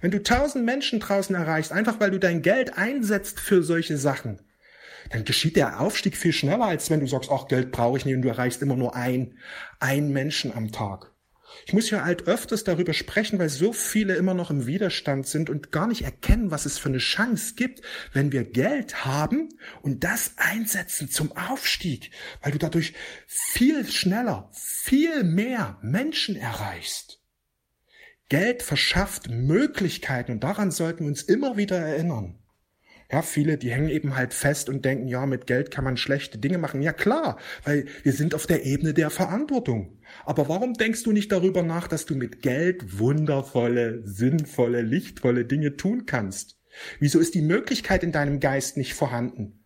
Wenn 0.00 0.10
du 0.10 0.22
tausend 0.22 0.64
Menschen 0.64 1.00
draußen 1.00 1.34
erreichst, 1.34 1.72
einfach 1.72 2.00
weil 2.00 2.10
du 2.10 2.18
dein 2.18 2.42
Geld 2.42 2.76
einsetzt 2.78 3.40
für 3.40 3.62
solche 3.62 3.96
Sachen, 3.96 4.40
dann 5.10 5.24
geschieht 5.24 5.56
der 5.56 5.80
Aufstieg 5.80 6.16
viel 6.16 6.32
schneller, 6.32 6.66
als 6.66 6.90
wenn 6.90 7.00
du 7.00 7.06
sagst, 7.06 7.30
ach, 7.32 7.48
Geld 7.48 7.72
brauche 7.72 7.98
ich 7.98 8.04
nicht 8.04 8.14
und 8.14 8.22
du 8.22 8.28
erreichst 8.28 8.62
immer 8.62 8.76
nur 8.76 8.94
ein, 8.94 9.38
ein 9.80 10.10
Menschen 10.10 10.54
am 10.54 10.72
Tag. 10.72 11.12
Ich 11.66 11.72
muss 11.72 11.90
ja 11.90 12.04
halt 12.04 12.26
öfters 12.26 12.64
darüber 12.64 12.92
sprechen, 12.92 13.38
weil 13.38 13.48
so 13.48 13.72
viele 13.72 14.14
immer 14.14 14.34
noch 14.34 14.50
im 14.50 14.66
Widerstand 14.66 15.26
sind 15.26 15.50
und 15.50 15.70
gar 15.70 15.86
nicht 15.86 16.02
erkennen, 16.02 16.50
was 16.50 16.66
es 16.66 16.78
für 16.78 16.88
eine 16.88 16.98
Chance 16.98 17.54
gibt, 17.56 17.82
wenn 18.12 18.32
wir 18.32 18.44
Geld 18.44 19.04
haben 19.04 19.50
und 19.82 20.02
das 20.02 20.32
einsetzen 20.36 21.10
zum 21.10 21.36
Aufstieg, 21.36 22.10
weil 22.40 22.52
du 22.52 22.58
dadurch 22.58 22.94
viel 23.26 23.86
schneller, 23.86 24.50
viel 24.52 25.24
mehr 25.24 25.78
Menschen 25.82 26.36
erreichst. 26.36 27.21
Geld 28.32 28.62
verschafft 28.62 29.28
Möglichkeiten 29.28 30.32
und 30.32 30.42
daran 30.42 30.70
sollten 30.70 31.00
wir 31.00 31.08
uns 31.08 31.20
immer 31.20 31.58
wieder 31.58 31.76
erinnern. 31.76 32.38
Ja, 33.10 33.20
viele, 33.20 33.58
die 33.58 33.70
hängen 33.70 33.90
eben 33.90 34.16
halt 34.16 34.32
fest 34.32 34.70
und 34.70 34.86
denken, 34.86 35.06
ja, 35.06 35.26
mit 35.26 35.46
Geld 35.46 35.70
kann 35.70 35.84
man 35.84 35.98
schlechte 35.98 36.38
Dinge 36.38 36.56
machen. 36.56 36.80
Ja 36.80 36.94
klar, 36.94 37.38
weil 37.64 37.84
wir 38.04 38.14
sind 38.14 38.34
auf 38.34 38.46
der 38.46 38.64
Ebene 38.64 38.94
der 38.94 39.10
Verantwortung. 39.10 39.98
Aber 40.24 40.48
warum 40.48 40.72
denkst 40.72 41.02
du 41.02 41.12
nicht 41.12 41.30
darüber 41.30 41.62
nach, 41.62 41.88
dass 41.88 42.06
du 42.06 42.14
mit 42.14 42.40
Geld 42.40 42.98
wundervolle, 42.98 44.00
sinnvolle, 44.06 44.80
lichtvolle 44.80 45.44
Dinge 45.44 45.76
tun 45.76 46.06
kannst? 46.06 46.58
Wieso 47.00 47.18
ist 47.18 47.34
die 47.34 47.42
Möglichkeit 47.42 48.02
in 48.02 48.12
deinem 48.12 48.40
Geist 48.40 48.78
nicht 48.78 48.94
vorhanden? 48.94 49.61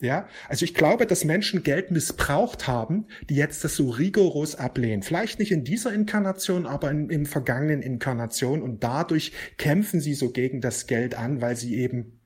Ja, 0.00 0.28
also 0.48 0.64
ich 0.64 0.74
glaube, 0.74 1.06
dass 1.06 1.24
Menschen 1.24 1.64
Geld 1.64 1.90
missbraucht 1.90 2.68
haben, 2.68 3.06
die 3.28 3.34
jetzt 3.34 3.64
das 3.64 3.74
so 3.74 3.90
rigoros 3.90 4.54
ablehnen. 4.54 5.02
Vielleicht 5.02 5.40
nicht 5.40 5.50
in 5.50 5.64
dieser 5.64 5.92
Inkarnation, 5.92 6.66
aber 6.66 6.92
in, 6.92 7.10
in 7.10 7.26
vergangenen 7.26 7.82
Inkarnationen 7.82 8.62
und 8.62 8.84
dadurch 8.84 9.32
kämpfen 9.56 10.00
sie 10.00 10.14
so 10.14 10.30
gegen 10.30 10.60
das 10.60 10.86
Geld 10.86 11.16
an, 11.16 11.40
weil 11.40 11.56
sie 11.56 11.76
eben 11.76 12.20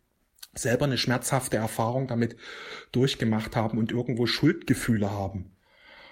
selber 0.54 0.84
eine 0.84 0.98
schmerzhafte 0.98 1.56
Erfahrung 1.56 2.08
damit 2.08 2.36
durchgemacht 2.92 3.56
haben 3.56 3.78
und 3.78 3.90
irgendwo 3.90 4.26
Schuldgefühle 4.26 5.10
haben. 5.10 5.56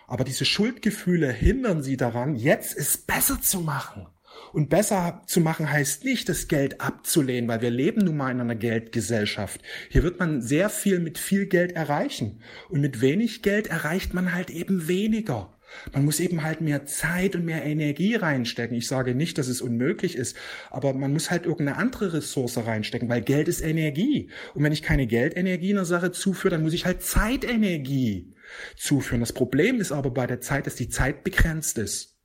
Aber 0.07 0.25
diese 0.25 0.47
Schuldgefühle 0.47 1.31
hindern 1.31 1.83
sie 1.83 1.99
daran, 1.99 2.37
jetzt 2.37 2.75
es 2.75 2.97
besser 2.97 3.43
zu 3.43 3.61
machen. 3.61 4.07
Und 4.53 4.69
besser 4.69 5.23
zu 5.27 5.41
machen 5.41 5.71
heißt 5.71 6.05
nicht, 6.05 6.29
das 6.29 6.49
Geld 6.49 6.81
abzulehnen, 6.81 7.49
weil 7.49 7.63
wir 7.63 7.71
leben 7.71 8.05
nun 8.05 8.17
mal 8.17 8.31
in 8.31 8.41
einer 8.41 8.57
Geldgesellschaft. 8.57 9.61
Hier 9.89 10.03
wird 10.03 10.19
man 10.19 10.43
sehr 10.43 10.69
viel 10.71 10.99
mit 10.99 11.19
viel 11.19 11.47
Geld 11.47 11.73
erreichen. 11.73 12.43
Und 12.69 12.81
mit 12.81 13.01
wenig 13.01 13.43
Geld 13.43 13.69
erreicht 13.69 14.13
man 14.13 14.35
halt 14.35 14.51
eben 14.51 14.89
weniger. 14.89 15.57
Man 15.93 16.05
muss 16.05 16.21
eben 16.21 16.43
halt 16.43 16.61
mehr 16.61 16.85
Zeit 16.87 17.37
und 17.37 17.45
mehr 17.45 17.65
Energie 17.65 18.17
reinstecken. 18.17 18.77
Ich 18.77 18.89
sage 18.89 19.15
nicht, 19.15 19.39
dass 19.39 19.49
es 19.49 19.61
unmöglich 19.61 20.17
ist, 20.17 20.37
aber 20.71 20.93
man 20.95 21.13
muss 21.13 21.31
halt 21.31 21.47
irgendeine 21.47 21.79
andere 21.79 22.13
Ressource 22.13 22.59
reinstecken, 22.59 23.09
weil 23.09 23.23
Geld 23.23 23.49
ist 23.49 23.61
Energie. 23.61 24.31
Und 24.55 24.65
wenn 24.65 24.73
ich 24.73 24.83
keine 24.83 25.07
Geldenergie 25.07 25.73
einer 25.73 25.85
Sache 25.85 26.11
zuführe, 26.13 26.51
dann 26.51 26.63
muss 26.63 26.73
ich 26.73 26.87
halt 26.87 27.03
Zeitenergie 27.03 28.35
zuführen. 28.77 29.21
Das 29.21 29.33
Problem 29.33 29.81
ist 29.81 29.93
aber 29.93 30.11
bei 30.11 30.27
der 30.27 30.41
Zeit, 30.41 30.67
dass 30.67 30.75
die 30.75 30.89
Zeit 30.89 31.25
begrenzt 31.25 31.79
ist. 31.79 32.20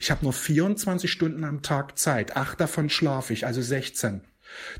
Ich 0.00 0.10
habe 0.10 0.24
nur 0.24 0.32
24 0.32 1.10
Stunden 1.10 1.44
am 1.44 1.62
Tag 1.62 1.98
Zeit, 1.98 2.36
acht 2.36 2.60
davon 2.60 2.90
schlafe 2.90 3.32
ich, 3.32 3.46
also 3.46 3.62
16. 3.62 4.22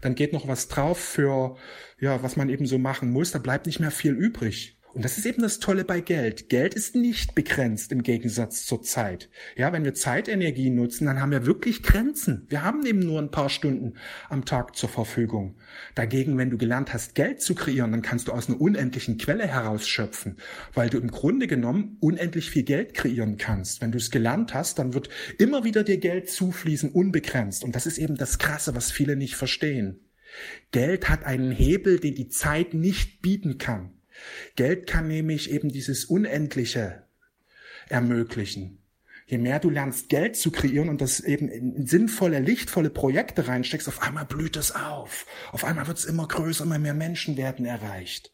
Dann 0.00 0.14
geht 0.14 0.32
noch 0.32 0.48
was 0.48 0.68
drauf 0.68 0.98
für, 0.98 1.56
ja, 1.98 2.22
was 2.22 2.36
man 2.36 2.48
eben 2.48 2.66
so 2.66 2.78
machen 2.78 3.10
muss, 3.10 3.30
da 3.30 3.38
bleibt 3.38 3.66
nicht 3.66 3.80
mehr 3.80 3.90
viel 3.90 4.12
übrig. 4.12 4.76
Und 4.94 5.04
das 5.04 5.16
ist 5.16 5.24
eben 5.24 5.40
das 5.40 5.58
Tolle 5.58 5.84
bei 5.84 6.00
Geld. 6.00 6.50
Geld 6.50 6.74
ist 6.74 6.94
nicht 6.94 7.34
begrenzt 7.34 7.92
im 7.92 8.02
Gegensatz 8.02 8.66
zur 8.66 8.82
Zeit. 8.82 9.30
Ja, 9.56 9.72
wenn 9.72 9.84
wir 9.84 9.94
Zeitenergie 9.94 10.68
nutzen, 10.68 11.06
dann 11.06 11.20
haben 11.20 11.30
wir 11.30 11.46
wirklich 11.46 11.82
Grenzen. 11.82 12.46
Wir 12.48 12.62
haben 12.62 12.84
eben 12.84 12.98
nur 12.98 13.18
ein 13.18 13.30
paar 13.30 13.48
Stunden 13.48 13.94
am 14.28 14.44
Tag 14.44 14.76
zur 14.76 14.90
Verfügung. 14.90 15.56
Dagegen, 15.94 16.36
wenn 16.36 16.50
du 16.50 16.58
gelernt 16.58 16.92
hast, 16.92 17.14
Geld 17.14 17.40
zu 17.40 17.54
kreieren, 17.54 17.90
dann 17.90 18.02
kannst 18.02 18.28
du 18.28 18.32
aus 18.32 18.48
einer 18.48 18.60
unendlichen 18.60 19.16
Quelle 19.16 19.46
herausschöpfen, 19.46 20.36
weil 20.74 20.90
du 20.90 20.98
im 20.98 21.10
Grunde 21.10 21.46
genommen 21.46 21.96
unendlich 22.00 22.50
viel 22.50 22.64
Geld 22.64 22.92
kreieren 22.92 23.38
kannst. 23.38 23.80
Wenn 23.80 23.92
du 23.92 23.98
es 23.98 24.10
gelernt 24.10 24.52
hast, 24.52 24.78
dann 24.78 24.92
wird 24.92 25.08
immer 25.38 25.64
wieder 25.64 25.84
dir 25.84 25.98
Geld 25.98 26.28
zufließen, 26.28 26.90
unbegrenzt. 26.90 27.64
Und 27.64 27.74
das 27.74 27.86
ist 27.86 27.96
eben 27.96 28.16
das 28.16 28.38
Krasse, 28.38 28.74
was 28.74 28.90
viele 28.90 29.16
nicht 29.16 29.36
verstehen. 29.36 30.00
Geld 30.70 31.08
hat 31.08 31.24
einen 31.24 31.50
Hebel, 31.50 31.98
den 31.98 32.14
die 32.14 32.28
Zeit 32.28 32.74
nicht 32.74 33.22
bieten 33.22 33.56
kann. 33.58 33.92
Geld 34.56 34.86
kann 34.86 35.08
nämlich 35.08 35.50
eben 35.50 35.70
dieses 35.70 36.04
Unendliche 36.04 37.02
ermöglichen. 37.88 38.78
Je 39.26 39.38
mehr 39.38 39.60
du 39.60 39.70
lernst, 39.70 40.08
Geld 40.08 40.36
zu 40.36 40.50
kreieren 40.50 40.88
und 40.88 41.00
das 41.00 41.20
eben 41.20 41.48
in 41.48 41.86
sinnvolle, 41.86 42.40
lichtvolle 42.40 42.90
Projekte 42.90 43.48
reinsteckst, 43.48 43.88
auf 43.88 44.02
einmal 44.02 44.26
blüht 44.26 44.56
es 44.56 44.74
auf. 44.74 45.26
Auf 45.52 45.64
einmal 45.64 45.86
wird 45.86 45.98
es 45.98 46.04
immer 46.04 46.28
größer, 46.28 46.64
immer 46.64 46.78
mehr 46.78 46.94
Menschen 46.94 47.36
werden 47.36 47.64
erreicht. 47.64 48.32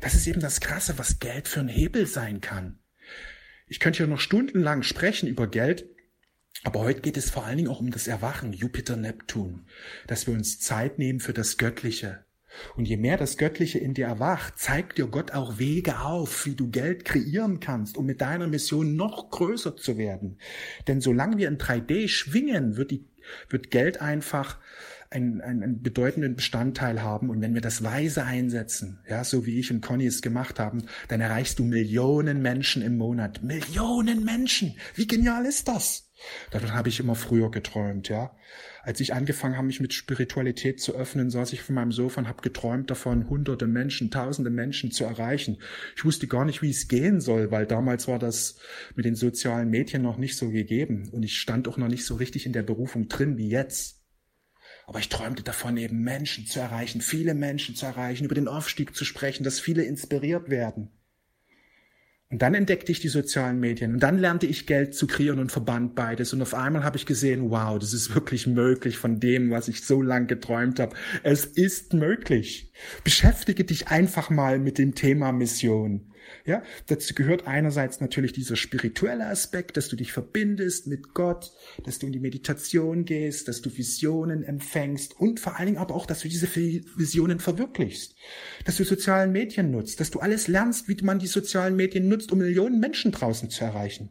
Das 0.00 0.14
ist 0.14 0.26
eben 0.26 0.40
das 0.40 0.60
Krasse, 0.60 0.98
was 0.98 1.18
Geld 1.18 1.48
für 1.48 1.60
ein 1.60 1.68
Hebel 1.68 2.06
sein 2.06 2.40
kann. 2.40 2.78
Ich 3.66 3.80
könnte 3.80 3.98
hier 3.98 4.06
noch 4.06 4.20
stundenlang 4.20 4.82
sprechen 4.82 5.28
über 5.28 5.46
Geld, 5.46 5.88
aber 6.62 6.80
heute 6.80 7.00
geht 7.00 7.16
es 7.16 7.30
vor 7.30 7.44
allen 7.44 7.58
Dingen 7.58 7.68
auch 7.68 7.80
um 7.80 7.90
das 7.90 8.06
Erwachen, 8.06 8.52
Jupiter, 8.52 8.96
Neptun, 8.96 9.66
dass 10.06 10.26
wir 10.26 10.34
uns 10.34 10.60
Zeit 10.60 10.98
nehmen 10.98 11.20
für 11.20 11.32
das 11.32 11.58
Göttliche, 11.58 12.24
und 12.76 12.86
je 12.86 12.96
mehr 12.96 13.16
das 13.16 13.36
Göttliche 13.36 13.78
in 13.78 13.94
dir 13.94 14.06
erwacht, 14.06 14.58
zeigt 14.58 14.98
dir 14.98 15.06
Gott 15.06 15.32
auch 15.32 15.58
Wege 15.58 16.00
auf, 16.00 16.46
wie 16.46 16.54
du 16.54 16.70
Geld 16.70 17.04
kreieren 17.04 17.60
kannst, 17.60 17.96
um 17.96 18.06
mit 18.06 18.20
deiner 18.20 18.46
Mission 18.46 18.96
noch 18.96 19.30
größer 19.30 19.76
zu 19.76 19.98
werden. 19.98 20.38
Denn 20.86 21.00
solange 21.00 21.38
wir 21.38 21.48
in 21.48 21.58
3D 21.58 22.08
schwingen, 22.08 22.76
wird, 22.76 22.90
die, 22.90 23.06
wird 23.48 23.70
Geld 23.70 24.00
einfach 24.00 24.58
einen, 25.14 25.40
einen, 25.40 25.62
einen 25.62 25.82
bedeutenden 25.82 26.34
Bestandteil 26.34 27.02
haben. 27.02 27.30
Und 27.30 27.40
wenn 27.40 27.54
wir 27.54 27.60
das 27.60 27.82
weise 27.84 28.24
einsetzen, 28.24 29.00
ja, 29.08 29.24
so 29.24 29.46
wie 29.46 29.58
ich 29.58 29.70
und 29.70 29.80
Conny 29.80 30.06
es 30.06 30.22
gemacht 30.22 30.58
haben, 30.58 30.86
dann 31.08 31.20
erreichst 31.20 31.58
du 31.58 31.64
Millionen 31.64 32.42
Menschen 32.42 32.82
im 32.82 32.96
Monat. 32.96 33.42
Millionen 33.42 34.24
Menschen! 34.24 34.76
Wie 34.94 35.06
genial 35.06 35.46
ist 35.46 35.68
das? 35.68 36.10
Davon 36.50 36.72
habe 36.72 36.88
ich 36.88 37.00
immer 37.00 37.14
früher 37.14 37.50
geträumt, 37.50 38.08
ja. 38.08 38.34
Als 38.84 39.00
ich 39.00 39.14
angefangen 39.14 39.56
habe, 39.56 39.66
mich 39.66 39.80
mit 39.80 39.94
Spiritualität 39.94 40.78
zu 40.78 40.94
öffnen, 40.94 41.30
saß 41.30 41.54
ich 41.54 41.62
von 41.62 41.74
meinem 41.74 41.90
Sofa 41.90 42.20
und 42.20 42.28
habe 42.28 42.42
geträumt 42.42 42.90
davon, 42.90 43.30
hunderte 43.30 43.66
Menschen, 43.66 44.10
tausende 44.10 44.50
Menschen 44.50 44.90
zu 44.90 45.04
erreichen. 45.04 45.56
Ich 45.96 46.04
wusste 46.04 46.26
gar 46.26 46.44
nicht, 46.44 46.60
wie 46.60 46.68
es 46.68 46.86
gehen 46.86 47.22
soll, 47.22 47.50
weil 47.50 47.64
damals 47.64 48.08
war 48.08 48.18
das 48.18 48.58
mit 48.94 49.06
den 49.06 49.14
sozialen 49.14 49.70
Medien 49.70 50.02
noch 50.02 50.18
nicht 50.18 50.36
so 50.36 50.50
gegeben 50.50 51.08
und 51.12 51.22
ich 51.22 51.38
stand 51.38 51.66
auch 51.66 51.78
noch 51.78 51.88
nicht 51.88 52.04
so 52.04 52.16
richtig 52.16 52.44
in 52.44 52.52
der 52.52 52.62
Berufung 52.62 53.08
drin 53.08 53.38
wie 53.38 53.48
jetzt. 53.48 54.02
Aber 54.86 54.98
ich 54.98 55.08
träumte 55.08 55.42
davon, 55.42 55.78
eben 55.78 56.02
Menschen 56.02 56.46
zu 56.46 56.60
erreichen, 56.60 57.00
viele 57.00 57.32
Menschen 57.32 57.74
zu 57.74 57.86
erreichen, 57.86 58.26
über 58.26 58.34
den 58.34 58.48
Aufstieg 58.48 58.94
zu 58.94 59.06
sprechen, 59.06 59.44
dass 59.44 59.60
viele 59.60 59.82
inspiriert 59.84 60.50
werden. 60.50 60.90
Und 62.34 62.42
dann 62.42 62.54
entdeckte 62.54 62.90
ich 62.90 62.98
die 62.98 63.06
sozialen 63.06 63.60
Medien 63.60 63.94
und 63.94 64.02
dann 64.02 64.18
lernte 64.18 64.46
ich 64.46 64.66
Geld 64.66 64.92
zu 64.96 65.06
kreieren 65.06 65.38
und 65.38 65.52
verband 65.52 65.94
beides. 65.94 66.32
Und 66.32 66.42
auf 66.42 66.52
einmal 66.52 66.82
habe 66.82 66.96
ich 66.96 67.06
gesehen, 67.06 67.48
wow, 67.50 67.78
das 67.78 67.92
ist 67.92 68.12
wirklich 68.12 68.48
möglich 68.48 68.98
von 68.98 69.20
dem, 69.20 69.52
was 69.52 69.68
ich 69.68 69.84
so 69.84 70.02
lang 70.02 70.26
geträumt 70.26 70.80
habe. 70.80 70.96
Es 71.22 71.44
ist 71.44 71.94
möglich. 71.94 72.72
Beschäftige 73.04 73.62
dich 73.62 73.86
einfach 73.86 74.30
mal 74.30 74.58
mit 74.58 74.78
dem 74.78 74.96
Thema 74.96 75.30
Mission. 75.30 76.12
Ja, 76.46 76.62
dazu 76.88 77.14
gehört 77.14 77.46
einerseits 77.46 78.00
natürlich 78.00 78.32
dieser 78.32 78.56
spirituelle 78.56 79.26
Aspekt, 79.26 79.76
dass 79.76 79.88
du 79.88 79.96
dich 79.96 80.12
verbindest 80.12 80.86
mit 80.86 81.14
Gott, 81.14 81.52
dass 81.84 81.98
du 81.98 82.06
in 82.06 82.12
die 82.12 82.20
Meditation 82.20 83.04
gehst, 83.04 83.48
dass 83.48 83.62
du 83.62 83.74
Visionen 83.74 84.42
empfängst 84.42 85.18
und 85.18 85.40
vor 85.40 85.56
allen 85.56 85.66
Dingen 85.66 85.78
aber 85.78 85.94
auch, 85.94 86.06
dass 86.06 86.20
du 86.20 86.28
diese 86.28 86.48
Visionen 86.54 87.40
verwirklichst, 87.40 88.14
dass 88.64 88.76
du 88.76 88.84
sozialen 88.84 89.32
Medien 89.32 89.70
nutzt, 89.70 90.00
dass 90.00 90.10
du 90.10 90.20
alles 90.20 90.48
lernst, 90.48 90.88
wie 90.88 90.96
man 91.02 91.18
die 91.18 91.26
sozialen 91.26 91.76
Medien 91.76 92.08
nutzt, 92.08 92.30
um 92.30 92.38
Millionen 92.38 92.78
Menschen 92.78 93.12
draußen 93.12 93.48
zu 93.48 93.64
erreichen, 93.64 94.10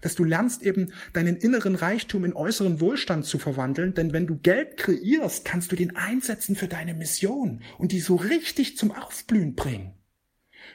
dass 0.00 0.14
du 0.14 0.24
lernst 0.24 0.62
eben 0.62 0.92
deinen 1.12 1.36
inneren 1.36 1.74
Reichtum 1.74 2.24
in 2.24 2.32
äußeren 2.32 2.80
Wohlstand 2.80 3.26
zu 3.26 3.38
verwandeln, 3.38 3.94
denn 3.94 4.12
wenn 4.12 4.26
du 4.26 4.36
Geld 4.38 4.76
kreierst, 4.76 5.44
kannst 5.44 5.70
du 5.70 5.76
den 5.76 5.96
einsetzen 5.96 6.56
für 6.56 6.68
deine 6.68 6.94
Mission 6.94 7.62
und 7.78 7.92
die 7.92 8.00
so 8.00 8.16
richtig 8.16 8.76
zum 8.76 8.90
Aufblühen 8.90 9.54
bringen. 9.54 9.92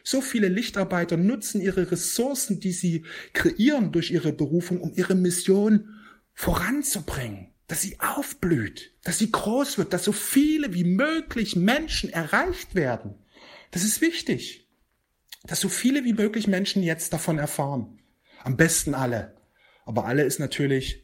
So 0.04 0.22
viele 0.22 0.48
Lichtarbeiter 0.48 1.18
nutzen 1.18 1.62
ihre 1.62 1.92
Ressourcen, 1.92 2.60
die 2.60 2.72
sie 2.72 3.06
kreieren 3.34 3.92
durch 3.92 4.12
ihre 4.12 4.34
Berufung, 4.34 4.82
um 4.82 4.94
ihre 4.96 5.16
Mission 5.16 5.96
voranzubringen, 6.34 7.48
dass 7.68 7.82
sie 7.82 8.00
aufblüht, 8.00 8.94
dass 9.04 9.20
sie 9.20 9.32
groß 9.32 9.78
wird, 9.78 9.94
dass 9.94 10.04
so 10.04 10.12
viele 10.12 10.74
wie 10.74 10.86
möglich 10.86 11.56
Menschen 11.56 12.10
erreicht 12.10 12.76
werden. 12.76 13.16
Das 13.72 13.84
ist 13.84 14.02
wichtig, 14.02 14.68
dass 15.44 15.60
so 15.60 15.70
viele 15.70 16.04
wie 16.04 16.14
möglich 16.14 16.48
Menschen 16.48 16.84
jetzt 16.84 17.14
davon 17.14 17.38
erfahren. 17.38 18.00
Am 18.44 18.58
besten 18.58 18.94
alle. 18.94 19.36
Aber 19.86 20.06
alle 20.06 20.24
ist 20.24 20.40
natürlich 20.40 21.04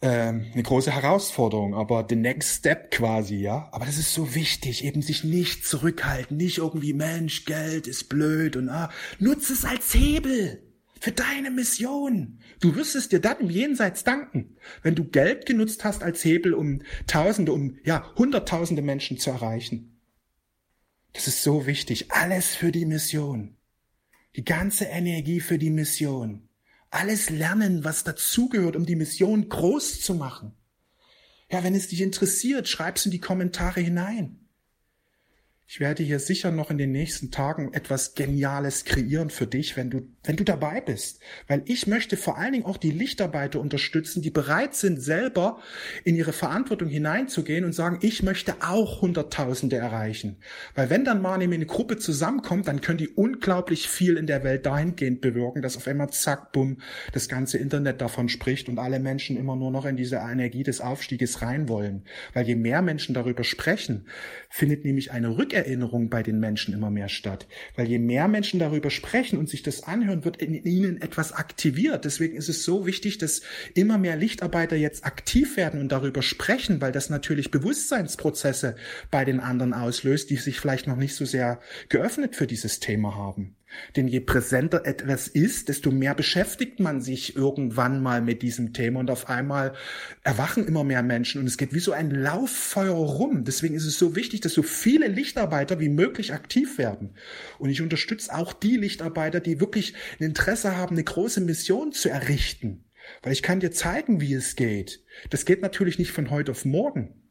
ähm, 0.00 0.46
eine 0.52 0.62
große 0.62 0.92
Herausforderung, 0.92 1.74
aber 1.74 2.06
the 2.08 2.16
next 2.16 2.58
step 2.58 2.90
quasi, 2.92 3.36
ja. 3.36 3.68
Aber 3.72 3.84
das 3.84 3.98
ist 3.98 4.14
so 4.14 4.34
wichtig, 4.34 4.84
eben 4.84 5.02
sich 5.02 5.24
nicht 5.24 5.66
zurückhalten, 5.66 6.36
nicht 6.36 6.58
irgendwie 6.58 6.92
Mensch, 6.92 7.44
Geld 7.44 7.86
ist 7.86 8.08
blöd 8.08 8.56
und 8.56 8.68
ah, 8.68 8.90
nutze 9.18 9.52
es 9.52 9.64
als 9.64 9.92
Hebel 9.94 10.62
für 11.00 11.12
deine 11.12 11.50
Mission. 11.50 12.38
Du 12.60 12.76
wirst 12.76 12.94
es 12.94 13.08
dir 13.08 13.20
dann 13.20 13.40
im 13.40 13.50
Jenseits 13.50 14.04
danken, 14.04 14.56
wenn 14.82 14.94
du 14.94 15.04
Geld 15.04 15.46
genutzt 15.46 15.84
hast 15.84 16.02
als 16.02 16.24
Hebel, 16.24 16.54
um 16.54 16.82
Tausende, 17.06 17.52
um 17.52 17.76
ja 17.84 18.12
Hunderttausende 18.16 18.82
Menschen 18.82 19.18
zu 19.18 19.30
erreichen. 19.30 20.00
Das 21.12 21.26
ist 21.26 21.42
so 21.42 21.66
wichtig. 21.66 22.12
Alles 22.12 22.54
für 22.54 22.70
die 22.70 22.86
Mission. 22.86 23.56
Die 24.36 24.44
ganze 24.44 24.84
Energie 24.84 25.40
für 25.40 25.58
die 25.58 25.70
Mission 25.70 26.47
alles 26.90 27.30
lernen, 27.30 27.84
was 27.84 28.04
dazugehört, 28.04 28.76
um 28.76 28.86
die 28.86 28.96
Mission 28.96 29.48
groß 29.48 30.00
zu 30.00 30.14
machen. 30.14 30.52
Ja, 31.50 31.64
wenn 31.64 31.74
es 31.74 31.88
dich 31.88 32.00
interessiert, 32.00 32.68
schreib's 32.68 33.06
in 33.06 33.12
die 33.12 33.20
Kommentare 33.20 33.80
hinein. 33.80 34.47
Ich 35.70 35.80
werde 35.80 36.02
hier 36.02 36.18
sicher 36.18 36.50
noch 36.50 36.70
in 36.70 36.78
den 36.78 36.92
nächsten 36.92 37.30
Tagen 37.30 37.74
etwas 37.74 38.14
Geniales 38.14 38.86
kreieren 38.86 39.28
für 39.28 39.46
dich, 39.46 39.76
wenn 39.76 39.90
du, 39.90 40.08
wenn 40.24 40.36
du 40.36 40.42
dabei 40.42 40.80
bist. 40.80 41.20
Weil 41.46 41.60
ich 41.66 41.86
möchte 41.86 42.16
vor 42.16 42.38
allen 42.38 42.54
Dingen 42.54 42.64
auch 42.64 42.78
die 42.78 42.90
Lichtarbeiter 42.90 43.60
unterstützen, 43.60 44.22
die 44.22 44.30
bereit 44.30 44.74
sind, 44.74 44.98
selber 44.98 45.60
in 46.04 46.16
ihre 46.16 46.32
Verantwortung 46.32 46.88
hineinzugehen 46.88 47.66
und 47.66 47.74
sagen, 47.74 47.98
ich 48.00 48.22
möchte 48.22 48.54
auch 48.62 49.02
Hunderttausende 49.02 49.76
erreichen. 49.76 50.38
Weil 50.74 50.88
wenn 50.88 51.04
dann 51.04 51.20
mal 51.20 51.38
eine 51.38 51.66
Gruppe 51.66 51.98
zusammenkommt, 51.98 52.66
dann 52.66 52.80
können 52.80 52.96
die 52.96 53.10
unglaublich 53.10 53.90
viel 53.90 54.16
in 54.16 54.26
der 54.26 54.44
Welt 54.44 54.64
dahingehend 54.64 55.20
bewirken, 55.20 55.60
dass 55.60 55.76
auf 55.76 55.86
einmal 55.86 56.08
zack, 56.08 56.50
bumm, 56.52 56.78
das 57.12 57.28
ganze 57.28 57.58
Internet 57.58 58.00
davon 58.00 58.30
spricht 58.30 58.70
und 58.70 58.78
alle 58.78 59.00
Menschen 59.00 59.36
immer 59.36 59.54
nur 59.54 59.70
noch 59.70 59.84
in 59.84 59.98
diese 59.98 60.16
Energie 60.16 60.62
des 60.62 60.80
Aufstieges 60.80 61.42
rein 61.42 61.68
wollen. 61.68 62.04
Weil 62.32 62.46
je 62.46 62.54
mehr 62.54 62.80
Menschen 62.80 63.14
darüber 63.14 63.44
sprechen, 63.44 64.06
findet 64.48 64.86
nämlich 64.86 65.12
eine 65.12 65.36
Rückkehr 65.36 65.57
Rückerinnerung 65.58 66.08
bei 66.08 66.22
den 66.22 66.40
Menschen 66.40 66.74
immer 66.74 66.90
mehr 66.90 67.08
statt. 67.08 67.46
Weil 67.76 67.88
je 67.88 67.98
mehr 67.98 68.28
Menschen 68.28 68.60
darüber 68.60 68.90
sprechen 68.90 69.38
und 69.38 69.48
sich 69.48 69.62
das 69.62 69.82
anhören, 69.82 70.24
wird 70.24 70.36
in 70.38 70.54
ihnen 70.54 71.00
etwas 71.00 71.32
aktiviert. 71.32 72.04
Deswegen 72.04 72.36
ist 72.36 72.48
es 72.48 72.64
so 72.64 72.86
wichtig, 72.86 73.18
dass 73.18 73.42
immer 73.74 73.98
mehr 73.98 74.16
Lichtarbeiter 74.16 74.76
jetzt 74.76 75.04
aktiv 75.04 75.56
werden 75.56 75.80
und 75.80 75.92
darüber 75.92 76.22
sprechen, 76.22 76.80
weil 76.80 76.92
das 76.92 77.10
natürlich 77.10 77.50
Bewusstseinsprozesse 77.50 78.76
bei 79.10 79.24
den 79.24 79.40
anderen 79.40 79.74
auslöst, 79.74 80.30
die 80.30 80.36
sich 80.36 80.60
vielleicht 80.60 80.86
noch 80.86 80.96
nicht 80.96 81.14
so 81.14 81.24
sehr 81.24 81.60
geöffnet 81.88 82.36
für 82.36 82.46
dieses 82.46 82.80
Thema 82.80 83.14
haben. 83.14 83.57
Denn 83.96 84.08
je 84.08 84.20
präsenter 84.20 84.86
etwas 84.86 85.28
ist, 85.28 85.68
desto 85.68 85.90
mehr 85.90 86.14
beschäftigt 86.14 86.80
man 86.80 87.00
sich 87.00 87.36
irgendwann 87.36 88.02
mal 88.02 88.20
mit 88.22 88.42
diesem 88.42 88.72
Thema 88.72 89.00
und 89.00 89.10
auf 89.10 89.28
einmal 89.28 89.74
erwachen 90.22 90.66
immer 90.66 90.84
mehr 90.84 91.02
Menschen 91.02 91.40
und 91.40 91.46
es 91.46 91.58
geht 91.58 91.74
wie 91.74 91.78
so 91.78 91.92
ein 91.92 92.10
Lauffeuer 92.10 92.94
rum. 92.94 93.44
Deswegen 93.44 93.74
ist 93.74 93.86
es 93.86 93.98
so 93.98 94.16
wichtig, 94.16 94.40
dass 94.40 94.54
so 94.54 94.62
viele 94.62 95.08
Lichtarbeiter 95.08 95.80
wie 95.80 95.88
möglich 95.88 96.32
aktiv 96.32 96.78
werden. 96.78 97.14
Und 97.58 97.70
ich 97.70 97.82
unterstütze 97.82 98.34
auch 98.34 98.52
die 98.52 98.76
Lichtarbeiter, 98.76 99.40
die 99.40 99.60
wirklich 99.60 99.94
ein 100.18 100.24
Interesse 100.24 100.76
haben, 100.76 100.94
eine 100.94 101.04
große 101.04 101.40
Mission 101.40 101.92
zu 101.92 102.08
errichten. 102.08 102.84
Weil 103.22 103.32
ich 103.32 103.42
kann 103.42 103.60
dir 103.60 103.70
zeigen, 103.70 104.20
wie 104.20 104.34
es 104.34 104.56
geht. 104.56 105.04
Das 105.30 105.44
geht 105.44 105.62
natürlich 105.62 105.98
nicht 105.98 106.12
von 106.12 106.30
heute 106.30 106.52
auf 106.52 106.64
morgen. 106.64 107.27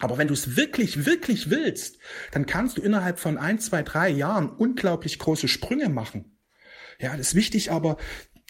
Aber 0.00 0.18
wenn 0.18 0.28
du 0.28 0.34
es 0.34 0.56
wirklich, 0.56 1.04
wirklich 1.06 1.50
willst, 1.50 1.98
dann 2.32 2.46
kannst 2.46 2.78
du 2.78 2.82
innerhalb 2.82 3.18
von 3.18 3.38
ein, 3.38 3.58
zwei, 3.60 3.82
drei 3.82 4.08
Jahren 4.08 4.48
unglaublich 4.48 5.18
große 5.18 5.46
Sprünge 5.46 5.90
machen. 5.90 6.36
Ja, 6.98 7.16
das 7.16 7.28
ist 7.28 7.34
wichtig, 7.34 7.70
aber 7.70 7.98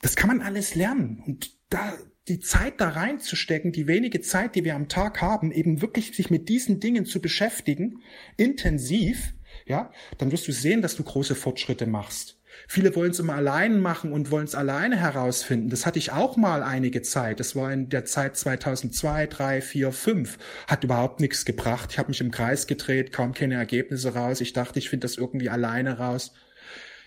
das 0.00 0.16
kann 0.16 0.28
man 0.28 0.40
alles 0.40 0.74
lernen. 0.74 1.22
Und 1.26 1.58
da, 1.68 1.92
die 2.28 2.38
Zeit 2.38 2.80
da 2.80 2.90
reinzustecken, 2.90 3.72
die 3.72 3.88
wenige 3.88 4.20
Zeit, 4.20 4.54
die 4.54 4.64
wir 4.64 4.76
am 4.76 4.88
Tag 4.88 5.20
haben, 5.20 5.50
eben 5.50 5.82
wirklich 5.82 6.14
sich 6.16 6.30
mit 6.30 6.48
diesen 6.48 6.80
Dingen 6.80 7.04
zu 7.04 7.20
beschäftigen, 7.20 8.00
intensiv, 8.36 9.34
ja, 9.66 9.92
dann 10.18 10.30
wirst 10.32 10.46
du 10.46 10.52
sehen, 10.52 10.82
dass 10.82 10.96
du 10.96 11.02
große 11.02 11.34
Fortschritte 11.34 11.86
machst. 11.86 12.39
Viele 12.72 12.94
wollen 12.94 13.10
es 13.10 13.18
immer 13.18 13.34
allein 13.34 13.80
machen 13.80 14.12
und 14.12 14.30
wollen 14.30 14.44
es 14.44 14.54
alleine 14.54 14.96
herausfinden. 14.96 15.70
Das 15.70 15.86
hatte 15.86 15.98
ich 15.98 16.12
auch 16.12 16.36
mal 16.36 16.62
einige 16.62 17.02
Zeit. 17.02 17.40
Das 17.40 17.56
war 17.56 17.72
in 17.72 17.88
der 17.88 18.04
Zeit 18.04 18.36
2002, 18.36 19.26
3, 19.26 19.60
4, 19.60 19.90
5. 19.90 20.38
Hat 20.68 20.84
überhaupt 20.84 21.18
nichts 21.18 21.44
gebracht. 21.44 21.88
Ich 21.90 21.98
habe 21.98 22.10
mich 22.10 22.20
im 22.20 22.30
Kreis 22.30 22.68
gedreht, 22.68 23.10
kaum 23.10 23.34
keine 23.34 23.56
Ergebnisse 23.56 24.14
raus. 24.14 24.40
Ich 24.40 24.52
dachte, 24.52 24.78
ich 24.78 24.88
finde 24.88 25.08
das 25.08 25.16
irgendwie 25.16 25.50
alleine 25.50 25.98
raus. 25.98 26.32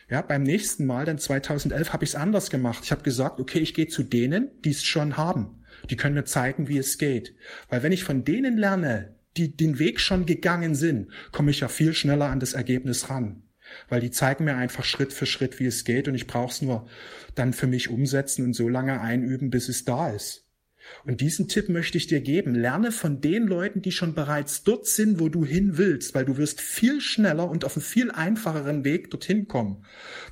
Ja, 0.10 0.22
beim 0.22 0.44
nächsten 0.44 0.86
Mal, 0.86 1.06
dann 1.06 1.18
2011, 1.18 1.94
habe 1.94 2.04
ich 2.04 2.10
es 2.10 2.16
anders 2.18 2.50
gemacht. 2.50 2.82
Ich 2.84 2.92
habe 2.92 3.04
gesagt, 3.04 3.40
okay, 3.40 3.60
ich 3.60 3.74
gehe 3.74 3.88
zu 3.88 4.04
denen, 4.04 4.52
die 4.66 4.72
es 4.72 4.84
schon 4.84 5.16
haben. 5.16 5.64
Die 5.90 5.96
können 5.96 6.16
mir 6.16 6.26
zeigen, 6.26 6.68
wie 6.68 6.78
es 6.78 6.98
geht. 6.98 7.38
Weil 7.70 7.84
wenn 7.84 7.94
ich 7.94 8.04
von 8.04 8.26
denen 8.26 8.58
lerne, 8.58 9.16
die 9.38 9.56
den 9.56 9.80
Weg 9.80 10.02
schon 10.02 10.26
gegangen 10.26 10.76
sind, 10.76 11.08
komme 11.32 11.52
ich 11.52 11.62
ja 11.62 11.70
viel 11.70 11.94
schneller 11.94 12.26
an 12.26 12.42
das 12.42 12.52
Ergebnis 12.52 13.10
ran 13.10 13.44
weil 13.90 14.02
die 14.02 14.12
zeigen 14.12 14.46
mir 14.46 14.56
einfach 14.56 14.84
Schritt 14.84 15.14
für 15.14 15.26
Schritt, 15.26 15.60
wie 15.60 15.66
es 15.66 15.84
geht 15.84 16.08
und 16.08 16.16
ich 16.16 16.28
brauche 16.28 16.52
es 16.52 16.62
nur 16.62 16.88
dann 17.36 17.54
für 17.54 17.68
mich 17.68 17.90
umsetzen 17.90 18.46
und 18.46 18.54
so 18.54 18.70
lange 18.70 19.02
einüben, 19.02 19.50
bis 19.50 19.70
es 19.70 19.86
da 19.86 20.10
ist. 20.10 20.44
Und 21.06 21.22
diesen 21.22 21.48
Tipp 21.48 21.70
möchte 21.70 21.98
ich 21.98 22.08
dir 22.08 22.22
geben. 22.22 22.56
Lerne 22.56 22.92
von 22.92 23.22
den 23.22 23.48
Leuten, 23.48 23.82
die 23.82 23.92
schon 23.92 24.14
bereits 24.14 24.64
dort 24.64 24.86
sind, 24.86 25.20
wo 25.20 25.30
du 25.30 25.46
hin 25.46 25.78
willst, 25.78 26.14
weil 26.14 26.26
du 26.26 26.38
wirst 26.38 26.62
viel 26.62 27.02
schneller 27.02 27.50
und 27.50 27.66
auf 27.66 27.76
einem 27.76 27.84
viel 27.84 28.12
einfacheren 28.12 28.84
Weg 28.84 29.10
dorthin 29.10 29.48
kommen. 29.48 29.86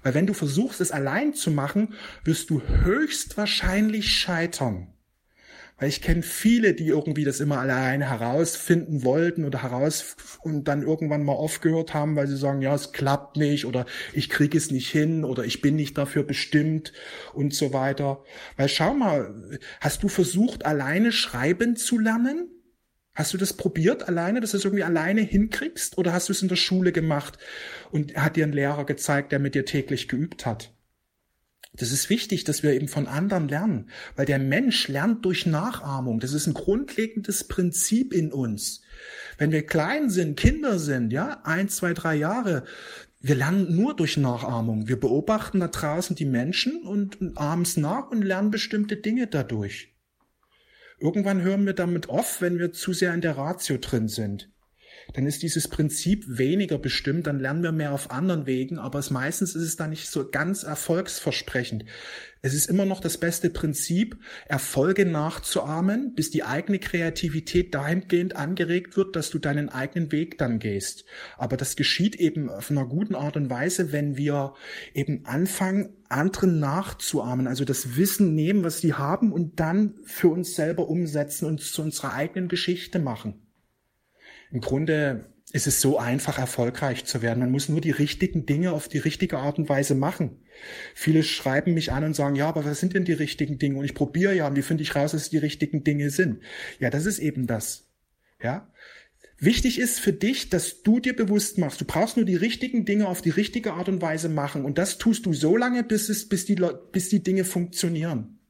Weil 0.04 0.14
wenn 0.14 0.28
du 0.28 0.34
versuchst, 0.34 0.82
es 0.82 0.92
allein 0.92 1.34
zu 1.34 1.52
machen, 1.52 1.94
wirst 2.24 2.50
du 2.50 2.62
höchstwahrscheinlich 2.62 4.14
scheitern. 4.14 4.94
Weil 5.82 5.90
ich 5.90 6.04
kenne 6.04 6.22
viele, 6.22 6.76
die 6.76 6.90
irgendwie 6.90 7.24
das 7.24 7.40
immer 7.40 7.58
alleine 7.58 8.08
herausfinden 8.08 9.04
wollten 9.04 9.46
oder 9.46 9.64
heraus 9.64 10.16
und 10.42 10.68
dann 10.68 10.84
irgendwann 10.84 11.24
mal 11.24 11.34
aufgehört 11.34 11.96
haben, 11.96 12.16
weil 12.16 12.28
sie 12.28 12.38
sagen, 12.38 12.62
ja, 12.62 12.76
es 12.76 12.92
klappt 12.92 13.36
nicht 13.36 13.66
oder 13.66 13.88
ich 14.14 14.30
kriege 14.30 14.56
es 14.56 14.70
nicht 14.70 14.92
hin 14.92 15.26
oder 15.26 15.44
ich 15.44 15.60
bin 15.60 15.76
nicht 15.76 15.98
dafür 15.98 16.22
bestimmt 16.22 16.94
und 17.34 17.56
so 17.56 17.74
weiter. 17.74 18.24
Weil 18.58 18.70
schau 18.70 18.94
mal, 18.94 19.60
hast 19.80 20.04
du 20.04 20.08
versucht, 20.08 20.68
alleine 20.68 21.12
schreiben 21.12 21.76
zu 21.76 21.98
lernen? 21.98 22.52
Hast 23.16 23.34
du 23.34 23.40
das 23.40 23.54
probiert 23.54 24.08
alleine, 24.08 24.40
dass 24.40 24.52
du 24.52 24.58
es 24.58 24.66
irgendwie 24.66 24.84
alleine 24.84 25.22
hinkriegst? 25.22 25.98
Oder 25.98 26.14
hast 26.14 26.30
du 26.30 26.34
es 26.34 26.44
in 26.44 26.48
der 26.48 26.58
Schule 26.58 26.92
gemacht 26.92 27.40
und 27.90 28.16
hat 28.16 28.36
dir 28.36 28.46
ein 28.46 28.54
Lehrer 28.54 28.86
gezeigt, 28.86 29.32
der 29.32 29.40
mit 29.40 29.56
dir 29.56 29.66
täglich 29.66 30.08
geübt 30.08 30.46
hat? 30.46 30.76
Das 31.74 31.94
ist 31.94 32.10
wichtig, 32.10 32.44
dass 32.44 32.64
wir 32.64 32.74
eben 32.74 32.90
von 32.90 33.08
anderen 33.08 33.48
lernen, 33.48 33.90
weil 34.18 34.26
der 34.26 34.40
Mensch 34.40 34.90
lernt 34.90 35.24
durch 35.24 35.46
Nachahmung. 35.46 36.20
Das 36.20 36.34
ist 36.34 36.46
ein 36.48 36.54
grundlegendes 36.54 37.46
Prinzip 37.46 38.14
in 38.14 38.34
uns. 38.34 38.82
Wenn 39.38 39.52
wir 39.52 39.66
klein 39.66 40.10
sind, 40.10 40.38
Kinder 40.38 40.80
sind, 40.80 41.14
ja, 41.14 41.42
ein, 41.46 41.70
zwei, 41.70 41.94
drei 41.94 42.16
Jahre, 42.16 42.66
wir 43.22 43.36
lernen 43.36 43.74
nur 43.76 43.96
durch 43.96 44.18
Nachahmung. 44.18 44.90
Wir 44.90 45.00
beobachten 45.00 45.62
da 45.62 45.70
draußen 45.70 46.16
die 46.16 46.26
Menschen 46.26 46.84
und 46.84 47.18
ahmen 47.36 47.62
es 47.62 47.78
nach 47.78 48.12
und 48.12 48.22
lernen 48.22 48.52
bestimmte 48.52 48.98
Dinge 48.98 49.28
dadurch. 49.28 49.96
Irgendwann 51.00 51.42
hören 51.42 51.66
wir 51.66 51.74
damit 51.74 52.10
auf, 52.10 52.42
wenn 52.42 52.60
wir 52.60 52.74
zu 52.74 52.92
sehr 52.92 53.14
in 53.14 53.22
der 53.22 53.38
Ratio 53.38 53.78
drin 53.78 54.10
sind 54.10 54.52
dann 55.14 55.26
ist 55.26 55.44
dieses 55.44 55.68
Prinzip 55.68 56.26
weniger 56.28 56.78
bestimmt, 56.78 57.28
dann 57.28 57.40
lernen 57.40 57.64
wir 57.64 57.72
mehr 57.72 57.94
auf 57.94 58.12
anderen 58.12 58.46
Wegen, 58.46 58.78
aber 58.78 59.00
es, 59.00 59.10
meistens 59.10 59.56
ist 59.56 59.64
es 59.64 59.76
dann 59.76 59.90
nicht 59.90 60.08
so 60.08 60.30
ganz 60.30 60.64
erfolgsversprechend. 60.64 61.86
Es 62.44 62.56
ist 62.56 62.68
immer 62.68 62.86
noch 62.86 63.00
das 63.00 63.20
beste 63.20 63.52
Prinzip, 63.52 64.18
Erfolge 64.48 65.06
nachzuahmen, 65.06 66.16
bis 66.16 66.32
die 66.32 66.44
eigene 66.44 66.80
Kreativität 66.80 67.76
dahingehend 67.76 68.36
angeregt 68.36 68.98
wird, 68.98 69.16
dass 69.16 69.30
du 69.30 69.38
deinen 69.38 69.70
eigenen 69.70 70.12
Weg 70.12 70.40
dann 70.40 70.58
gehst. 70.58 71.06
Aber 71.38 71.56
das 71.56 71.76
geschieht 71.76 72.16
eben 72.16 72.50
auf 72.50 72.72
einer 72.72 72.86
guten 72.86 73.14
Art 73.14 73.38
und 73.38 73.52
Weise, 73.52 73.92
wenn 73.92 74.18
wir 74.18 74.56
eben 74.96 75.24
anfangen, 75.26 75.90
anderen 76.10 76.60
nachzuahmen, 76.60 77.48
also 77.48 77.64
das 77.64 77.96
Wissen 77.96 78.34
nehmen, 78.34 78.64
was 78.64 78.80
sie 78.80 78.94
haben 78.94 79.32
und 79.32 79.60
dann 79.60 80.00
für 80.04 80.30
uns 80.30 80.56
selber 80.56 80.90
umsetzen 80.90 81.46
und 81.46 81.62
zu 81.62 81.84
unserer 81.84 82.14
eigenen 82.14 82.50
Geschichte 82.50 82.98
machen. 82.98 83.41
Im 84.52 84.62
Grunde 84.62 85.26
ist 85.54 85.68
es 85.68 85.82
so 85.82 85.98
einfach, 85.98 86.38
erfolgreich 86.38 87.06
zu 87.06 87.22
werden. 87.22 87.40
Man 87.40 87.52
muss 87.52 87.70
nur 87.70 87.82
die 87.82 87.92
richtigen 87.92 88.46
Dinge 88.46 88.72
auf 88.72 88.88
die 88.88 89.00
richtige 89.00 89.38
Art 89.38 89.58
und 89.58 89.70
Weise 89.70 89.96
machen. 89.96 90.40
Viele 90.96 91.24
schreiben 91.24 91.74
mich 91.74 91.92
an 91.92 92.04
und 92.04 92.16
sagen, 92.16 92.36
ja, 92.36 92.48
aber 92.48 92.64
was 92.64 92.80
sind 92.80 92.94
denn 92.94 93.06
die 93.06 93.14
richtigen 93.14 93.58
Dinge? 93.58 93.80
Und 93.80 93.86
ich 93.86 93.94
probiere 93.94 94.36
ja, 94.36 94.48
und 94.48 94.56
wie 94.56 94.62
finde 94.62 94.84
ich 94.84 94.96
raus, 94.96 95.12
dass 95.12 95.24
es 95.24 95.30
die 95.30 95.38
richtigen 95.38 95.84
Dinge 95.84 96.10
sind? 96.10 96.42
Ja, 96.80 96.90
das 96.90 97.06
ist 97.06 97.20
eben 97.20 97.48
das. 97.48 97.90
Ja. 98.42 98.72
Wichtig 99.38 99.80
ist 99.80 100.00
für 100.00 100.14
dich, 100.14 100.50
dass 100.50 100.84
du 100.84 101.00
dir 101.00 101.16
bewusst 101.16 101.58
machst, 101.58 101.82
du 101.82 101.86
brauchst 101.86 102.16
nur 102.16 102.26
die 102.26 102.36
richtigen 102.36 102.86
Dinge 102.86 103.08
auf 103.08 103.22
die 103.22 103.32
richtige 103.32 103.74
Art 103.74 103.90
und 103.90 104.02
Weise 104.02 104.30
machen. 104.30 104.66
Und 104.66 104.78
das 104.78 105.00
tust 105.00 105.26
du 105.26 105.34
so 105.34 105.58
lange, 105.58 105.84
bis 105.84 106.10
es, 106.10 106.30
bis 106.30 106.46
die, 106.46 106.56
bis 106.92 107.10
die 107.10 107.24
Dinge 107.24 107.44
funktionieren. 107.44 108.41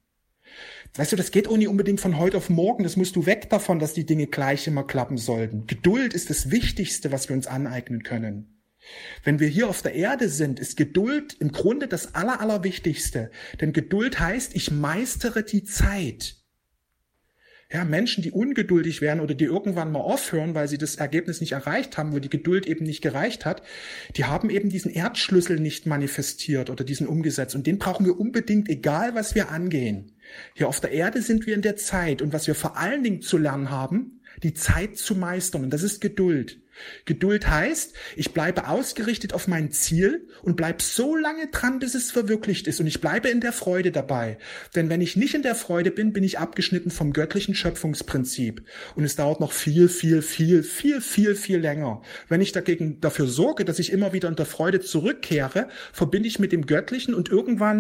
Weißt 0.95 1.11
du, 1.11 1.15
das 1.15 1.31
geht 1.31 1.47
auch 1.47 1.55
nicht 1.55 1.69
unbedingt 1.69 2.01
von 2.01 2.17
heute 2.17 2.37
auf 2.37 2.49
morgen. 2.49 2.83
Das 2.83 2.97
musst 2.97 3.15
du 3.15 3.25
weg 3.25 3.49
davon, 3.49 3.79
dass 3.79 3.93
die 3.93 4.05
Dinge 4.05 4.27
gleich 4.27 4.67
immer 4.67 4.85
klappen 4.85 5.17
sollten. 5.17 5.65
Geduld 5.65 6.13
ist 6.13 6.29
das 6.29 6.51
Wichtigste, 6.51 7.11
was 7.11 7.29
wir 7.29 7.35
uns 7.35 7.47
aneignen 7.47 8.03
können. 8.03 8.61
Wenn 9.23 9.39
wir 9.39 9.47
hier 9.47 9.69
auf 9.69 9.81
der 9.81 9.93
Erde 9.93 10.27
sind, 10.27 10.59
ist 10.59 10.75
Geduld 10.75 11.33
im 11.39 11.51
Grunde 11.51 11.87
das 11.87 12.15
Aller, 12.15 12.41
Allerwichtigste. 12.41 13.31
Denn 13.61 13.73
Geduld 13.73 14.19
heißt, 14.19 14.55
ich 14.55 14.71
meistere 14.71 15.43
die 15.43 15.63
Zeit. 15.63 16.40
Ja, 17.73 17.85
Menschen, 17.85 18.21
die 18.21 18.31
ungeduldig 18.31 18.99
werden 18.99 19.21
oder 19.21 19.33
die 19.33 19.45
irgendwann 19.45 19.93
mal 19.93 20.01
aufhören, 20.01 20.55
weil 20.55 20.67
sie 20.67 20.77
das 20.77 20.95
Ergebnis 20.95 21.39
nicht 21.39 21.53
erreicht 21.53 21.97
haben, 21.97 22.11
wo 22.11 22.19
die 22.19 22.29
Geduld 22.29 22.67
eben 22.67 22.83
nicht 22.85 23.01
gereicht 23.01 23.45
hat, 23.45 23.63
die 24.17 24.25
haben 24.25 24.49
eben 24.49 24.69
diesen 24.69 24.91
Erdschlüssel 24.91 25.57
nicht 25.57 25.85
manifestiert 25.85 26.69
oder 26.69 26.83
diesen 26.83 27.07
umgesetzt. 27.07 27.55
Und 27.55 27.67
den 27.67 27.77
brauchen 27.77 28.05
wir 28.05 28.19
unbedingt, 28.19 28.67
egal 28.67 29.15
was 29.15 29.35
wir 29.35 29.51
angehen. 29.51 30.11
Hier 30.53 30.67
auf 30.67 30.81
der 30.81 30.91
Erde 30.91 31.21
sind 31.21 31.45
wir 31.45 31.55
in 31.55 31.61
der 31.61 31.77
Zeit 31.77 32.21
und 32.21 32.33
was 32.33 32.47
wir 32.47 32.55
vor 32.55 32.77
allen 32.77 33.03
Dingen 33.03 33.21
zu 33.21 33.37
lernen 33.37 33.69
haben, 33.69 34.19
die 34.43 34.53
Zeit 34.53 34.97
zu 34.97 35.15
meistern. 35.15 35.63
Und 35.63 35.69
das 35.71 35.83
ist 35.83 36.01
Geduld. 36.01 36.60
Geduld 37.05 37.49
heißt, 37.49 37.93
ich 38.15 38.33
bleibe 38.33 38.67
ausgerichtet 38.67 39.33
auf 39.33 39.47
mein 39.47 39.71
Ziel 39.71 40.27
und 40.41 40.55
bleib 40.55 40.81
so 40.81 41.15
lange 41.15 41.47
dran, 41.47 41.79
bis 41.79 41.95
es 41.95 42.11
verwirklicht 42.11 42.67
ist 42.67 42.79
und 42.79 42.87
ich 42.87 43.01
bleibe 43.01 43.29
in 43.29 43.41
der 43.41 43.53
Freude 43.53 43.91
dabei. 43.91 44.37
Denn 44.75 44.89
wenn 44.89 45.01
ich 45.01 45.15
nicht 45.15 45.33
in 45.33 45.43
der 45.43 45.55
Freude 45.55 45.91
bin, 45.91 46.13
bin 46.13 46.23
ich 46.23 46.39
abgeschnitten 46.39 46.91
vom 46.91 47.13
göttlichen 47.13 47.55
Schöpfungsprinzip 47.55 48.65
und 48.95 49.03
es 49.03 49.15
dauert 49.15 49.39
noch 49.39 49.51
viel, 49.51 49.89
viel, 49.89 50.21
viel, 50.21 50.63
viel, 50.63 51.01
viel, 51.01 51.35
viel 51.35 51.59
länger. 51.59 52.01
Wenn 52.29 52.41
ich 52.41 52.51
dagegen 52.51 53.01
dafür 53.01 53.27
sorge, 53.27 53.65
dass 53.65 53.79
ich 53.79 53.91
immer 53.91 54.13
wieder 54.13 54.29
in 54.29 54.35
der 54.35 54.45
Freude 54.45 54.79
zurückkehre, 54.79 55.69
verbinde 55.93 56.27
ich 56.27 56.39
mit 56.39 56.51
dem 56.51 56.65
Göttlichen 56.65 57.13
und 57.13 57.29
irgendwann 57.29 57.79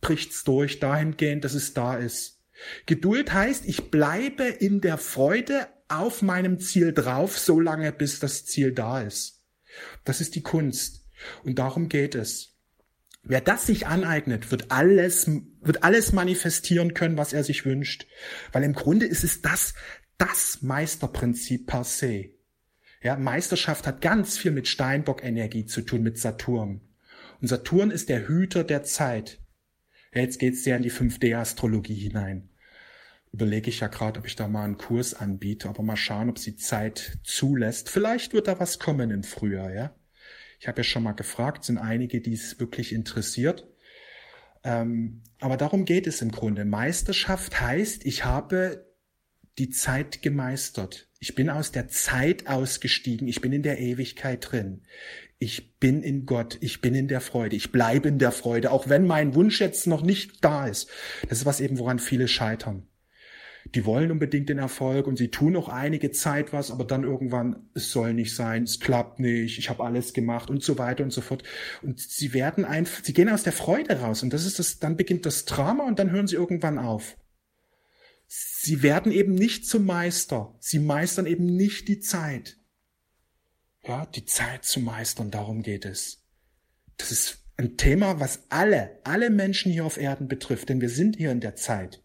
bricht's 0.00 0.44
durch 0.44 0.80
dahingehend, 0.80 1.44
dass 1.44 1.54
es 1.54 1.72
da 1.72 1.96
ist. 1.96 2.42
Geduld 2.86 3.32
heißt, 3.32 3.64
ich 3.66 3.90
bleibe 3.90 4.44
in 4.44 4.80
der 4.80 4.98
Freude 4.98 5.66
auf 5.88 6.22
meinem 6.22 6.58
Ziel 6.60 6.92
drauf, 6.92 7.38
so 7.38 7.60
lange 7.60 7.92
bis 7.92 8.20
das 8.20 8.44
Ziel 8.44 8.72
da 8.72 9.02
ist. 9.02 9.42
Das 10.04 10.20
ist 10.20 10.34
die 10.34 10.42
Kunst. 10.42 11.06
Und 11.42 11.58
darum 11.58 11.88
geht 11.88 12.14
es. 12.14 12.56
Wer 13.22 13.40
das 13.40 13.66
sich 13.66 13.86
aneignet, 13.86 14.50
wird 14.50 14.70
alles, 14.70 15.30
wird 15.60 15.82
alles 15.82 16.12
manifestieren 16.12 16.92
können, 16.92 17.16
was 17.16 17.32
er 17.32 17.42
sich 17.42 17.64
wünscht. 17.64 18.06
Weil 18.52 18.64
im 18.64 18.74
Grunde 18.74 19.06
ist 19.06 19.24
es 19.24 19.40
das, 19.40 19.74
das 20.18 20.62
Meisterprinzip 20.62 21.66
per 21.66 21.84
se. 21.84 22.30
Ja, 23.02 23.16
Meisterschaft 23.16 23.86
hat 23.86 24.00
ganz 24.00 24.36
viel 24.36 24.50
mit 24.50 24.68
Steinbock-Energie 24.68 25.66
zu 25.66 25.82
tun, 25.82 26.02
mit 26.02 26.18
Saturn. 26.18 26.80
Und 27.40 27.48
Saturn 27.48 27.90
ist 27.90 28.08
der 28.08 28.28
Hüter 28.28 28.64
der 28.64 28.82
Zeit. 28.82 29.40
Ja, 30.14 30.20
jetzt 30.22 30.38
geht's 30.38 30.64
sehr 30.64 30.76
in 30.76 30.82
die 30.82 30.92
5D-Astrologie 30.92 31.94
hinein 31.94 32.50
überlege 33.34 33.68
ich 33.68 33.80
ja 33.80 33.88
gerade, 33.88 34.20
ob 34.20 34.26
ich 34.26 34.36
da 34.36 34.46
mal 34.46 34.62
einen 34.62 34.78
Kurs 34.78 35.12
anbiete, 35.12 35.68
aber 35.68 35.82
mal 35.82 35.96
schauen, 35.96 36.30
ob 36.30 36.38
sie 36.38 36.54
Zeit 36.54 37.18
zulässt. 37.24 37.90
Vielleicht 37.90 38.32
wird 38.32 38.46
da 38.46 38.60
was 38.60 38.78
kommen 38.78 39.10
im 39.10 39.24
Frühjahr, 39.24 39.72
ja. 39.74 39.92
Ich 40.60 40.68
habe 40.68 40.78
ja 40.78 40.84
schon 40.84 41.02
mal 41.02 41.12
gefragt, 41.12 41.64
sind 41.64 41.78
einige, 41.78 42.20
die 42.20 42.32
es 42.32 42.60
wirklich 42.60 42.92
interessiert. 42.92 43.66
Ähm, 44.62 45.22
aber 45.40 45.56
darum 45.56 45.84
geht 45.84 46.06
es 46.06 46.22
im 46.22 46.30
Grunde. 46.30 46.64
Meisterschaft 46.64 47.60
heißt, 47.60 48.06
ich 48.06 48.24
habe 48.24 48.86
die 49.58 49.70
Zeit 49.70 50.22
gemeistert. 50.22 51.08
Ich 51.18 51.34
bin 51.34 51.50
aus 51.50 51.72
der 51.72 51.88
Zeit 51.88 52.46
ausgestiegen. 52.46 53.26
Ich 53.26 53.40
bin 53.40 53.52
in 53.52 53.64
der 53.64 53.80
Ewigkeit 53.80 54.48
drin. 54.48 54.82
Ich 55.40 55.76
bin 55.80 56.04
in 56.04 56.24
Gott. 56.24 56.56
Ich 56.60 56.80
bin 56.80 56.94
in 56.94 57.08
der 57.08 57.20
Freude. 57.20 57.56
Ich 57.56 57.72
bleibe 57.72 58.08
in 58.08 58.20
der 58.20 58.32
Freude, 58.32 58.70
auch 58.70 58.88
wenn 58.88 59.08
mein 59.08 59.34
Wunsch 59.34 59.60
jetzt 59.60 59.88
noch 59.88 60.02
nicht 60.02 60.44
da 60.44 60.68
ist. 60.68 60.88
Das 61.28 61.38
ist 61.38 61.46
was 61.46 61.60
eben, 61.60 61.80
woran 61.80 61.98
viele 61.98 62.28
scheitern 62.28 62.86
die 63.66 63.86
wollen 63.86 64.10
unbedingt 64.10 64.48
den 64.48 64.58
Erfolg 64.58 65.06
und 65.06 65.16
sie 65.16 65.28
tun 65.28 65.56
auch 65.56 65.68
einige 65.68 66.10
Zeit 66.10 66.52
was, 66.52 66.70
aber 66.70 66.84
dann 66.84 67.02
irgendwann, 67.02 67.68
es 67.74 67.90
soll 67.90 68.12
nicht 68.12 68.34
sein, 68.34 68.64
es 68.64 68.80
klappt 68.80 69.20
nicht, 69.20 69.58
ich 69.58 69.70
habe 69.70 69.84
alles 69.84 70.12
gemacht 70.12 70.50
und 70.50 70.62
so 70.62 70.78
weiter 70.78 71.02
und 71.02 71.12
so 71.12 71.20
fort. 71.20 71.42
Und 71.82 72.00
sie 72.00 72.34
werden 72.34 72.64
einfach, 72.64 73.02
sie 73.02 73.14
gehen 73.14 73.28
aus 73.28 73.42
der 73.42 73.52
Freude 73.52 74.00
raus 74.00 74.22
und 74.22 74.32
das 74.32 74.44
ist 74.44 74.58
das, 74.58 74.78
dann 74.78 74.96
beginnt 74.96 75.26
das 75.26 75.44
Drama 75.44 75.84
und 75.84 75.98
dann 75.98 76.10
hören 76.10 76.26
sie 76.26 76.36
irgendwann 76.36 76.78
auf. 76.78 77.16
Sie 78.26 78.82
werden 78.82 79.12
eben 79.12 79.34
nicht 79.34 79.66
zum 79.66 79.84
Meister. 79.84 80.54
Sie 80.58 80.78
meistern 80.78 81.26
eben 81.26 81.46
nicht 81.46 81.88
die 81.88 82.00
Zeit. 82.00 82.58
Ja, 83.86 84.06
die 84.06 84.24
Zeit 84.24 84.64
zu 84.64 84.80
meistern, 84.80 85.30
darum 85.30 85.62
geht 85.62 85.84
es. 85.84 86.24
Das 86.96 87.12
ist 87.12 87.44
ein 87.56 87.76
Thema, 87.76 88.20
was 88.20 88.44
alle, 88.48 89.00
alle 89.04 89.30
Menschen 89.30 89.70
hier 89.70 89.84
auf 89.84 89.98
Erden 89.98 90.28
betrifft, 90.28 90.68
denn 90.68 90.80
wir 90.80 90.88
sind 90.88 91.16
hier 91.16 91.30
in 91.30 91.40
der 91.40 91.56
Zeit. 91.56 92.03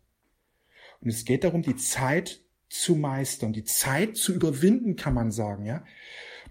Und 1.02 1.10
es 1.10 1.26
geht 1.26 1.44
darum, 1.44 1.62
die 1.62 1.76
Zeit 1.76 2.42
zu 2.70 2.96
meistern, 2.96 3.54
die 3.54 3.64
Zeit 3.64 4.18
zu 4.18 4.34
überwinden, 4.34 4.96
kann 4.96 5.14
man 5.14 5.32
sagen, 5.32 5.66
ja. 5.66 5.84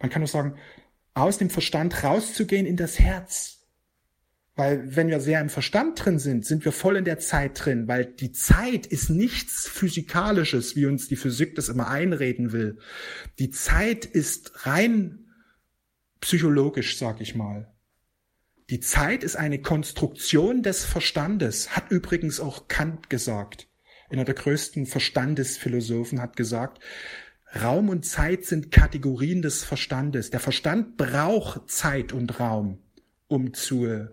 Man 0.00 0.10
kann 0.10 0.22
auch 0.22 0.28
sagen, 0.28 0.56
aus 1.14 1.38
dem 1.38 1.50
Verstand 1.50 2.04
rauszugehen 2.04 2.66
in 2.66 2.76
das 2.76 2.98
Herz. 2.98 3.66
Weil 4.54 4.96
wenn 4.96 5.08
wir 5.08 5.20
sehr 5.20 5.40
im 5.40 5.50
Verstand 5.50 6.04
drin 6.04 6.18
sind, 6.18 6.44
sind 6.44 6.64
wir 6.64 6.72
voll 6.72 6.96
in 6.96 7.04
der 7.04 7.20
Zeit 7.20 7.64
drin, 7.64 7.86
weil 7.86 8.06
die 8.06 8.32
Zeit 8.32 8.86
ist 8.86 9.08
nichts 9.08 9.68
Physikalisches, 9.68 10.74
wie 10.74 10.86
uns 10.86 11.06
die 11.06 11.16
Physik 11.16 11.54
das 11.54 11.68
immer 11.68 11.88
einreden 11.88 12.50
will. 12.50 12.78
Die 13.38 13.50
Zeit 13.50 14.04
ist 14.04 14.66
rein 14.66 15.26
psychologisch, 16.20 16.98
sag 16.98 17.20
ich 17.20 17.36
mal. 17.36 17.72
Die 18.70 18.80
Zeit 18.80 19.22
ist 19.22 19.36
eine 19.36 19.62
Konstruktion 19.62 20.64
des 20.64 20.84
Verstandes, 20.84 21.76
hat 21.76 21.90
übrigens 21.90 22.40
auch 22.40 22.66
Kant 22.66 23.08
gesagt 23.10 23.67
einer 24.10 24.24
der 24.24 24.34
größten 24.34 24.86
Verstandesphilosophen, 24.86 26.20
hat 26.20 26.36
gesagt, 26.36 26.82
Raum 27.54 27.88
und 27.88 28.04
Zeit 28.04 28.44
sind 28.44 28.70
Kategorien 28.70 29.42
des 29.42 29.64
Verstandes. 29.64 30.30
Der 30.30 30.40
Verstand 30.40 30.96
braucht 30.96 31.70
Zeit 31.70 32.12
und 32.12 32.40
Raum, 32.40 32.78
um 33.26 33.54
zu, 33.54 34.08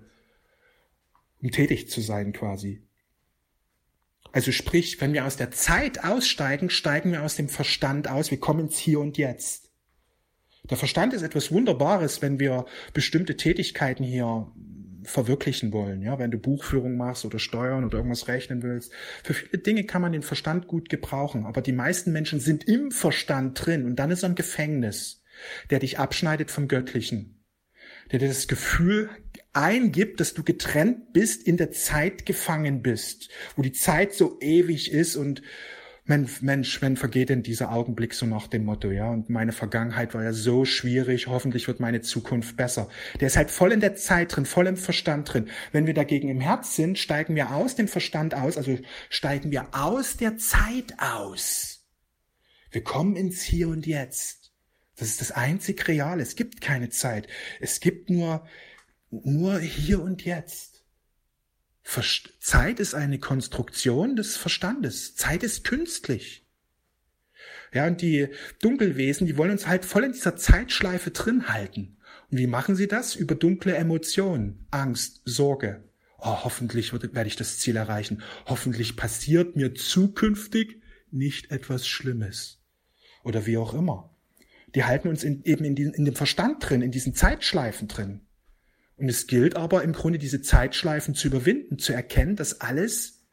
um 1.41 1.51
tätig 1.51 1.89
zu 1.89 2.01
sein 2.01 2.31
quasi. 2.33 2.81
Also 4.31 4.51
sprich, 4.51 4.99
wenn 4.99 5.13
wir 5.13 5.25
aus 5.25 5.37
der 5.37 5.51
Zeit 5.51 6.03
aussteigen, 6.03 6.69
steigen 6.69 7.11
wir 7.11 7.23
aus 7.23 7.35
dem 7.35 7.47
Verstand 7.47 8.09
aus. 8.09 8.31
Wir 8.31 8.39
kommen 8.39 8.61
ins 8.61 8.77
Hier 8.77 8.99
und 8.99 9.17
Jetzt. 9.17 9.71
Der 10.69 10.77
Verstand 10.77 11.13
ist 11.13 11.21
etwas 11.21 11.51
Wunderbares, 11.51 12.21
wenn 12.21 12.39
wir 12.39 12.65
bestimmte 12.93 13.37
Tätigkeiten 13.37 14.03
hier 14.03 14.51
verwirklichen 15.05 15.71
wollen. 15.71 16.01
Ja, 16.01 16.19
wenn 16.19 16.31
du 16.31 16.37
Buchführung 16.37 16.97
machst 16.97 17.25
oder 17.25 17.39
Steuern 17.39 17.85
oder 17.85 17.97
irgendwas 17.97 18.27
rechnen 18.27 18.63
willst. 18.63 18.91
Für 19.23 19.33
viele 19.33 19.61
Dinge 19.61 19.83
kann 19.85 20.01
man 20.01 20.11
den 20.11 20.23
Verstand 20.23 20.67
gut 20.67 20.89
gebrauchen. 20.89 21.45
Aber 21.45 21.61
die 21.61 21.71
meisten 21.71 22.11
Menschen 22.11 22.39
sind 22.39 22.67
im 22.67 22.91
Verstand 22.91 23.65
drin 23.65 23.85
und 23.85 23.97
dann 23.97 24.11
ist 24.11 24.23
ein 24.23 24.35
Gefängnis, 24.35 25.23
der 25.69 25.79
dich 25.79 25.99
abschneidet 25.99 26.51
vom 26.51 26.67
Göttlichen. 26.67 27.43
Der 28.11 28.19
dir 28.19 28.27
das 28.27 28.47
Gefühl 28.47 29.09
eingibt, 29.53 30.19
dass 30.19 30.33
du 30.33 30.43
getrennt 30.43 31.13
bist, 31.13 31.47
in 31.47 31.57
der 31.57 31.71
Zeit 31.71 32.25
gefangen 32.25 32.81
bist, 32.81 33.29
wo 33.55 33.61
die 33.61 33.71
Zeit 33.71 34.13
so 34.13 34.37
ewig 34.41 34.91
ist 34.91 35.15
und 35.15 35.41
Mensch, 36.07 36.43
Mensch, 36.43 36.83
wenn 36.83 36.97
vergeht 36.97 37.29
denn 37.29 37.41
dieser 37.41 37.71
Augenblick 37.71 38.13
so 38.13 38.27
nach 38.27 38.45
dem 38.45 38.63
Motto, 38.63 38.91
ja? 38.91 39.09
Und 39.09 39.29
meine 39.31 39.51
Vergangenheit 39.51 40.13
war 40.13 40.23
ja 40.23 40.33
so 40.33 40.63
schwierig, 40.63 41.25
hoffentlich 41.25 41.67
wird 41.67 41.79
meine 41.79 42.01
Zukunft 42.01 42.55
besser. 42.57 42.89
Der 43.19 43.27
ist 43.27 43.37
halt 43.37 43.49
voll 43.49 43.71
in 43.71 43.79
der 43.79 43.95
Zeit 43.95 44.35
drin, 44.35 44.45
voll 44.45 44.67
im 44.67 44.77
Verstand 44.77 45.33
drin. 45.33 45.49
Wenn 45.71 45.87
wir 45.87 45.95
dagegen 45.95 46.29
im 46.29 46.41
Herz 46.41 46.75
sind, 46.75 46.99
steigen 46.99 47.35
wir 47.35 47.51
aus 47.55 47.75
dem 47.75 47.87
Verstand 47.87 48.35
aus, 48.35 48.55
also 48.55 48.77
steigen 49.09 49.49
wir 49.49 49.67
aus 49.71 50.15
der 50.15 50.37
Zeit 50.37 50.93
aus. 50.99 51.87
Wir 52.69 52.83
kommen 52.83 53.15
ins 53.15 53.41
Hier 53.41 53.69
und 53.69 53.87
Jetzt. 53.87 54.53
Das 54.97 55.07
ist 55.07 55.21
das 55.21 55.31
einzig 55.31 55.87
Reale. 55.87 56.21
Es 56.21 56.35
gibt 56.35 56.61
keine 56.61 56.89
Zeit. 56.89 57.27
Es 57.59 57.79
gibt 57.79 58.11
nur, 58.11 58.45
nur 59.09 59.57
Hier 59.59 60.03
und 60.03 60.23
Jetzt. 60.23 60.74
Zeit 61.85 62.79
ist 62.79 62.95
eine 62.95 63.19
Konstruktion 63.19 64.15
des 64.15 64.35
Verstandes. 64.35 65.15
Zeit 65.15 65.43
ist 65.43 65.63
künstlich. 65.63 66.45
Ja, 67.73 67.87
und 67.87 68.01
die 68.01 68.27
Dunkelwesen, 68.61 69.27
die 69.27 69.37
wollen 69.37 69.51
uns 69.51 69.67
halt 69.67 69.85
voll 69.85 70.03
in 70.03 70.13
dieser 70.13 70.35
Zeitschleife 70.35 71.11
drin 71.11 71.49
halten. 71.49 71.97
Und 72.31 72.37
wie 72.39 72.47
machen 72.47 72.75
sie 72.75 72.87
das? 72.87 73.15
Über 73.15 73.35
dunkle 73.35 73.75
Emotionen, 73.75 74.65
Angst, 74.71 75.21
Sorge. 75.25 75.83
Oh, 76.17 76.43
hoffentlich 76.43 76.91
werde 76.93 77.27
ich 77.27 77.35
das 77.35 77.59
Ziel 77.59 77.75
erreichen. 77.75 78.23
Hoffentlich 78.45 78.95
passiert 78.95 79.55
mir 79.55 79.75
zukünftig 79.75 80.81
nicht 81.11 81.51
etwas 81.51 81.87
Schlimmes. 81.87 82.61
Oder 83.23 83.45
wie 83.45 83.57
auch 83.57 83.73
immer. 83.73 84.15
Die 84.73 84.83
halten 84.83 85.07
uns 85.07 85.23
in, 85.23 85.43
eben 85.43 85.65
in, 85.65 85.75
die, 85.75 85.83
in 85.83 86.05
dem 86.05 86.15
Verstand 86.15 86.67
drin, 86.67 86.81
in 86.81 86.91
diesen 86.91 87.13
Zeitschleifen 87.13 87.87
drin. 87.87 88.21
Und 88.97 89.09
es 89.09 89.27
gilt 89.27 89.55
aber 89.55 89.83
im 89.83 89.93
Grunde 89.93 90.19
diese 90.19 90.41
Zeitschleifen 90.41 91.15
zu 91.15 91.27
überwinden, 91.27 91.79
zu 91.79 91.93
erkennen, 91.93 92.35
dass 92.35 92.61
alles 92.61 93.25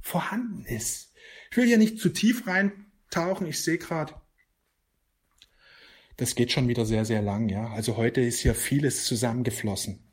vorhanden 0.00 0.64
ist. 0.64 1.12
Ich 1.50 1.56
will 1.56 1.66
hier 1.66 1.78
nicht 1.78 1.98
zu 1.98 2.08
tief 2.08 2.46
reintauchen. 2.46 3.46
Ich 3.46 3.62
sehe 3.62 3.78
gerade, 3.78 4.14
das 6.16 6.34
geht 6.34 6.50
schon 6.50 6.66
wieder 6.66 6.84
sehr, 6.84 7.04
sehr 7.04 7.22
lang, 7.22 7.48
ja. 7.48 7.68
Also 7.70 7.96
heute 7.96 8.20
ist 8.20 8.40
hier 8.40 8.54
vieles 8.54 9.04
zusammengeflossen. 9.04 10.12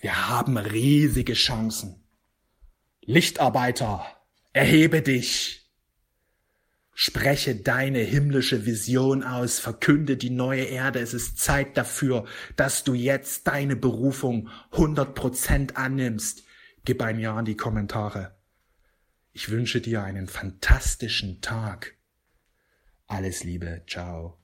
Wir 0.00 0.28
haben 0.28 0.56
riesige 0.56 1.34
Chancen. 1.34 2.02
Lichtarbeiter, 3.02 4.04
erhebe 4.52 5.00
dich. 5.00 5.61
Spreche 7.04 7.56
deine 7.56 7.98
himmlische 7.98 8.64
Vision 8.64 9.24
aus, 9.24 9.58
verkünde 9.58 10.16
die 10.16 10.30
neue 10.30 10.62
Erde. 10.62 11.00
Es 11.00 11.14
ist 11.14 11.36
Zeit 11.36 11.76
dafür, 11.76 12.26
dass 12.54 12.84
du 12.84 12.94
jetzt 12.94 13.48
deine 13.48 13.74
Berufung 13.74 14.50
100% 14.70 15.74
annimmst. 15.74 16.44
Gib 16.84 17.02
ein 17.02 17.18
Ja 17.18 17.36
in 17.40 17.44
die 17.44 17.56
Kommentare. 17.56 18.36
Ich 19.32 19.50
wünsche 19.50 19.80
dir 19.80 20.04
einen 20.04 20.28
fantastischen 20.28 21.40
Tag. 21.40 21.96
Alles 23.08 23.42
Liebe, 23.42 23.82
ciao. 23.88 24.38